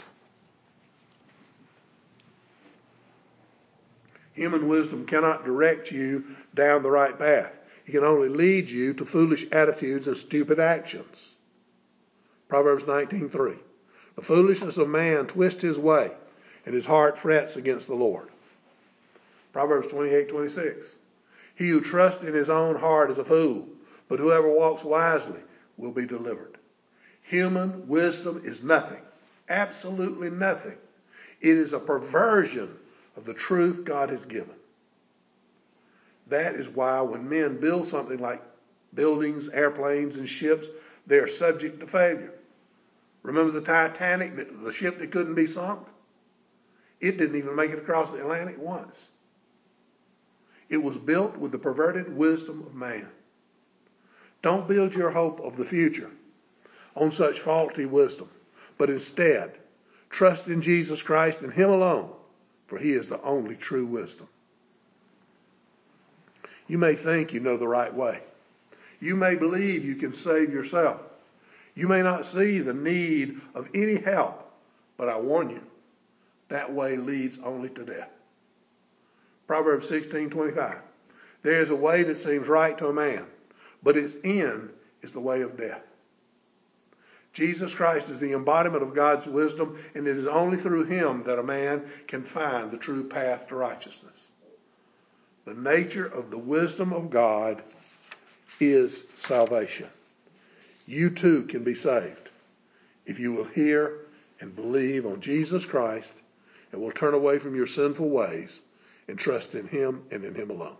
Human 4.34 4.67
wisdom 4.67 5.06
cannot 5.06 5.43
direct 5.43 5.91
you 5.91 6.36
down 6.56 6.84
the 6.84 6.89
right 6.89 7.17
path. 7.17 7.52
It 7.86 7.91
can 7.91 8.04
only 8.04 8.30
lead 8.30 8.69
you 8.69 8.93
to 8.95 9.06
foolish 9.06 9.45
attitudes 9.52 10.08
and 10.08 10.17
stupid 10.17 10.60
actions. 10.60 11.15
Proverbs 12.47 12.86
19:3. 12.86 13.60
The 14.15 14.21
foolishness 14.21 14.78
of 14.78 14.89
man 14.89 15.28
twists 15.28 15.62
his 15.62 15.78
way, 15.78 16.12
and 16.65 16.76
his 16.76 16.86
heart 16.86 17.17
frets 17.17 17.56
against 17.56 17.88
the 17.88 17.95
Lord. 17.95 18.28
Proverbs 19.54 19.88
28:26. 19.88 20.86
He 21.56 21.69
who 21.69 21.82
trusts 21.82 22.24
in 22.24 22.34
his 22.34 22.50
own 22.50 22.76
heart 22.76 23.12
is 23.12 23.17
a 23.17 23.26
fool, 23.26 23.67
but 24.08 24.19
whoever 24.19 24.50
walks 24.50 24.84
wisely 24.84 25.39
will 25.78 25.91
be 25.91 26.06
delivered. 26.06 26.58
Human 27.24 27.88
wisdom 27.88 28.41
is 28.43 28.63
nothing, 28.63 29.02
absolutely 29.50 30.30
nothing. 30.30 30.78
It 31.39 31.58
is 31.58 31.74
a 31.74 31.80
perversion 31.80 32.78
of 33.15 33.26
the 33.26 33.34
truth 33.34 33.84
God 33.86 34.10
has 34.10 34.26
given. 34.26 34.56
That 36.28 36.56
is 36.56 36.69
why 36.69 37.02
when 37.02 37.28
men 37.28 37.58
build 37.58 37.88
something 37.88 38.19
like 38.19 38.41
buildings, 38.93 39.50
airplanes, 39.50 40.17
and 40.17 40.28
ships, 40.28 40.67
they 41.08 41.17
are 41.17 41.28
subject 41.28 41.80
to 41.82 41.88
failure. 41.88 42.34
Remember 43.24 43.52
the 43.52 43.62
Titanic, 43.62 44.64
the 44.64 44.74
ship 44.74 45.00
that 45.00 45.12
couldn't 45.12 45.36
be 45.36 45.48
sunk? 45.48 45.88
It 47.00 47.18
didn't 47.18 47.38
even 47.38 47.56
make 47.56 47.72
it 47.72 47.80
across 47.80 48.10
the 48.10 48.20
Atlantic 48.20 48.58
once. 48.60 48.96
It 50.70 50.78
was 50.78 50.96
built 50.98 51.38
with 51.38 51.52
the 51.52 51.58
perverted 51.58 52.16
wisdom 52.16 52.64
of 52.66 52.74
man. 52.74 53.08
Don't 54.42 54.68
build 54.68 54.94
your 54.94 55.12
hope 55.12 55.40
of 55.42 55.58
the 55.58 55.66
future 55.66 56.10
on 56.96 57.12
such 57.12 57.42
faulty 57.42 57.86
wisdom, 57.86 58.30
but 58.78 58.90
instead 58.90 59.58
trust 60.10 60.48
in 60.48 60.62
Jesus 60.62 61.02
Christ 61.02 61.42
and 61.42 61.54
Him 61.54 61.70
alone, 61.70 62.10
for 62.68 62.78
He 62.78 62.94
is 62.94 63.08
the 63.08 63.22
only 63.22 63.56
true 63.56 63.86
wisdom. 63.86 64.28
You 66.68 66.78
may 66.78 66.96
think 66.96 67.34
you 67.34 67.40
know 67.40 67.58
the 67.58 67.68
right 67.68 67.94
way. 67.94 68.22
You 69.00 69.16
may 69.16 69.36
believe 69.36 69.84
you 69.84 69.96
can 69.96 70.14
save 70.14 70.54
yourself. 70.54 71.02
You 71.76 71.88
may 71.88 72.02
not 72.02 72.26
see 72.26 72.60
the 72.60 72.74
need 72.74 73.40
of 73.56 73.70
any 73.74 73.96
help, 73.96 74.52
but 74.98 75.10
I 75.10 75.18
warn 75.18 75.50
you, 75.50 75.62
that 76.50 76.72
way 76.72 76.98
leads 76.98 77.40
only 77.44 77.70
to 77.70 77.86
death. 77.86 78.10
Proverbs 79.48 79.88
16:25. 79.90 80.78
There 81.44 81.62
is 81.62 81.70
a 81.72 81.76
way 81.76 82.04
that 82.04 82.20
seems 82.20 82.48
right 82.48 82.78
to 82.78 82.88
a 82.88 82.94
man, 82.94 83.26
but 83.82 83.98
its 83.98 84.16
end 84.24 84.72
is 85.02 85.12
the 85.12 85.20
way 85.20 85.42
of 85.42 85.58
death. 85.58 85.82
Jesus 87.34 87.74
Christ 87.74 88.10
is 88.10 88.20
the 88.20 88.34
embodiment 88.34 88.84
of 88.84 88.94
God's 88.94 89.26
wisdom, 89.26 89.82
and 89.96 90.08
it 90.08 90.18
is 90.18 90.28
only 90.28 90.58
through 90.58 90.84
him 90.84 91.24
that 91.24 91.40
a 91.40 91.44
man 91.44 91.90
can 92.08 92.24
find 92.24 92.70
the 92.70 92.78
true 92.78 93.08
path 93.08 93.48
to 93.48 93.56
righteousness. 93.56 94.12
The 95.46 95.54
nature 95.54 96.06
of 96.06 96.30
the 96.30 96.38
wisdom 96.38 96.94
of 96.94 97.10
God 97.10 97.64
is 98.60 99.04
salvation. 99.16 99.88
You 100.91 101.10
too 101.10 101.43
can 101.43 101.63
be 101.63 101.73
saved 101.73 102.27
if 103.06 103.17
you 103.17 103.32
will 103.32 103.45
hear 103.45 103.99
and 104.41 104.54
believe 104.54 105.06
on 105.06 105.21
Jesus 105.21 105.63
Christ 105.63 106.13
and 106.73 106.82
will 106.82 106.91
turn 106.91 107.13
away 107.13 107.39
from 107.39 107.56
your 107.56 107.65
sinful 107.65 108.10
ways 108.10 108.60
and 109.08 109.17
trust 109.17 109.56
in 109.56 109.69
Him 109.69 110.04
and 110.12 110.25
in 110.25 110.36
Him 110.36 110.49
alone. 110.49 110.75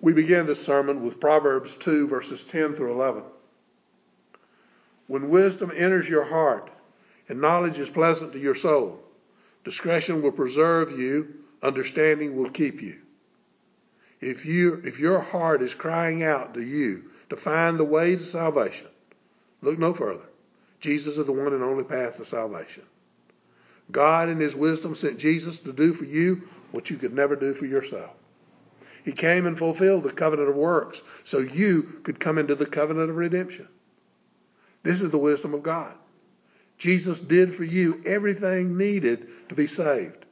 We 0.00 0.12
begin 0.12 0.46
this 0.46 0.64
sermon 0.64 1.04
with 1.04 1.18
Proverbs 1.18 1.74
2, 1.74 2.06
verses 2.06 2.44
10 2.44 2.76
through 2.76 2.92
11. 2.92 3.24
When 5.08 5.28
wisdom 5.28 5.72
enters 5.74 6.08
your 6.08 6.26
heart 6.26 6.70
and 7.28 7.40
knowledge 7.40 7.80
is 7.80 7.90
pleasant 7.90 8.34
to 8.34 8.38
your 8.38 8.54
soul, 8.54 9.00
discretion 9.64 10.22
will 10.22 10.30
preserve 10.30 10.96
you, 10.96 11.34
understanding 11.60 12.36
will 12.36 12.50
keep 12.50 12.80
you. 12.80 12.98
If, 14.20 14.46
you, 14.46 14.80
if 14.84 15.00
your 15.00 15.18
heart 15.18 15.60
is 15.60 15.74
crying 15.74 16.22
out 16.22 16.54
to 16.54 16.62
you 16.62 17.10
to 17.30 17.36
find 17.36 17.78
the 17.78 17.84
way 17.84 18.16
to 18.16 18.22
salvation, 18.22 18.88
look 19.62 19.78
no 19.78 19.94
further. 19.94 20.24
Jesus 20.80 21.18
is 21.18 21.26
the 21.26 21.32
one 21.32 21.52
and 21.52 21.62
only 21.62 21.84
path 21.84 22.16
to 22.16 22.24
salvation. 22.24 22.84
God, 23.90 24.28
in 24.28 24.38
His 24.38 24.54
wisdom, 24.54 24.94
sent 24.94 25.18
Jesus 25.18 25.58
to 25.60 25.72
do 25.72 25.92
for 25.92 26.04
you 26.04 26.48
what 26.72 26.90
you 26.90 26.96
could 26.96 27.14
never 27.14 27.36
do 27.36 27.54
for 27.54 27.66
yourself. 27.66 28.10
He 29.04 29.12
came 29.12 29.46
and 29.46 29.56
fulfilled 29.56 30.04
the 30.04 30.12
covenant 30.12 30.50
of 30.50 30.56
works 30.56 31.00
so 31.24 31.38
you 31.38 32.00
could 32.02 32.20
come 32.20 32.38
into 32.38 32.54
the 32.54 32.66
covenant 32.66 33.10
of 33.10 33.16
redemption. 33.16 33.68
This 34.82 35.00
is 35.00 35.10
the 35.10 35.18
wisdom 35.18 35.54
of 35.54 35.62
God. 35.62 35.94
Jesus 36.76 37.18
did 37.18 37.54
for 37.54 37.64
you 37.64 38.02
everything 38.06 38.76
needed 38.76 39.28
to 39.48 39.54
be 39.54 39.66
saved. 39.66 40.26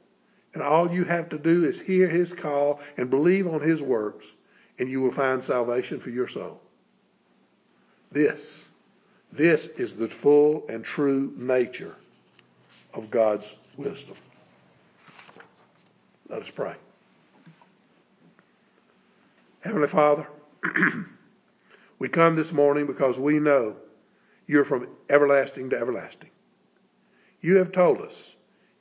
And 0.53 0.63
all 0.63 0.91
you 0.91 1.03
have 1.03 1.29
to 1.29 1.37
do 1.37 1.65
is 1.65 1.79
hear 1.79 2.07
his 2.07 2.33
call 2.33 2.79
and 2.95 3.09
believe 3.09 3.47
on 3.47 3.61
his 3.61 3.81
works, 3.81 4.25
and 4.79 4.89
you 4.89 5.01
will 5.01 5.11
find 5.11 5.43
salvation 5.43 5.99
for 5.99 6.09
your 6.09 6.27
soul. 6.27 6.61
This, 8.17 8.65
this 9.31 9.67
is 9.77 9.93
the 9.93 10.07
full 10.07 10.65
and 10.69 10.83
true 10.83 11.31
nature 11.37 11.93
of 12.95 13.11
God's 13.11 13.55
wisdom. 13.77 14.15
Let 16.27 16.41
us 16.41 16.49
pray. 16.49 16.73
Heavenly 19.59 19.87
Father, 19.87 20.27
we 21.99 22.09
come 22.09 22.35
this 22.35 22.51
morning 22.51 22.87
because 22.87 23.19
we 23.19 23.37
know 23.37 23.75
you're 24.47 24.65
from 24.65 24.87
everlasting 25.11 25.69
to 25.69 25.77
everlasting. 25.77 26.31
You 27.41 27.57
have 27.57 27.71
told 27.71 28.01
us, 28.01 28.15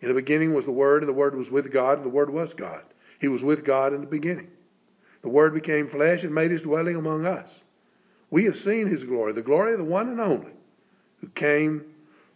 in 0.01 0.09
the 0.09 0.15
beginning 0.15 0.55
was 0.55 0.65
the 0.65 0.73
Word, 0.73 1.03
and 1.03 1.11
the 1.11 1.13
Word 1.13 1.37
was 1.37 1.51
with 1.51 1.71
God, 1.71 1.99
and 1.99 2.07
the 2.07 2.11
Word 2.11 2.31
was 2.31 2.55
God. 2.55 2.85
He 3.21 3.29
was 3.29 3.45
with 3.45 3.67
God 3.67 3.93
in 3.93 4.01
the 4.01 4.07
beginning. 4.07 4.49
The 5.21 5.29
Word 5.29 5.53
became 5.53 5.91
flesh 5.91 6.25
and 6.25 6.35
made 6.35 6.53
his 6.53 6.63
dwelling 6.63 6.97
among 6.97 7.27
us. 7.27 7.51
We 8.31 8.45
have 8.45 8.57
seen 8.57 8.89
his 8.89 9.05
glory, 9.05 9.33
the 9.33 9.43
glory 9.43 9.73
of 9.73 9.79
the 9.79 9.85
one 9.85 10.09
and 10.09 10.21
only, 10.21 10.53
who 11.21 11.29
came 11.29 11.85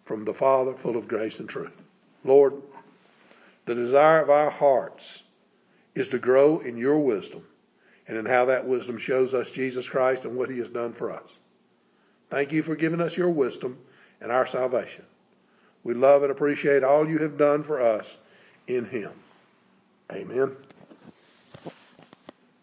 from 0.04 0.24
the 0.24 0.34
Father, 0.34 0.74
full 0.74 0.96
of 0.96 1.08
grace 1.08 1.38
and 1.38 1.48
truth. 1.48 1.72
Lord, 2.24 2.54
the 3.66 3.74
desire 3.74 4.20
of 4.20 4.30
our 4.30 4.50
hearts 4.50 5.22
is 5.94 6.08
to 6.08 6.18
grow 6.18 6.60
in 6.60 6.76
your 6.76 6.98
wisdom 6.98 7.44
and 8.08 8.16
in 8.16 8.26
how 8.26 8.46
that 8.46 8.66
wisdom 8.66 8.98
shows 8.98 9.34
us 9.34 9.50
Jesus 9.50 9.88
Christ 9.88 10.24
and 10.24 10.36
what 10.36 10.50
he 10.50 10.58
has 10.58 10.68
done 10.68 10.92
for 10.92 11.12
us. 11.12 11.28
Thank 12.30 12.52
you 12.52 12.62
for 12.62 12.76
giving 12.76 13.00
us 13.00 13.16
your 13.16 13.30
wisdom 13.30 13.78
and 14.20 14.30
our 14.30 14.46
salvation. 14.46 15.04
We 15.82 15.94
love 15.94 16.22
and 16.22 16.30
appreciate 16.30 16.84
all 16.84 17.08
you 17.08 17.18
have 17.18 17.38
done 17.38 17.62
for 17.62 17.80
us 17.80 18.18
in 18.66 18.84
him. 18.84 19.12
Amen. 20.12 20.56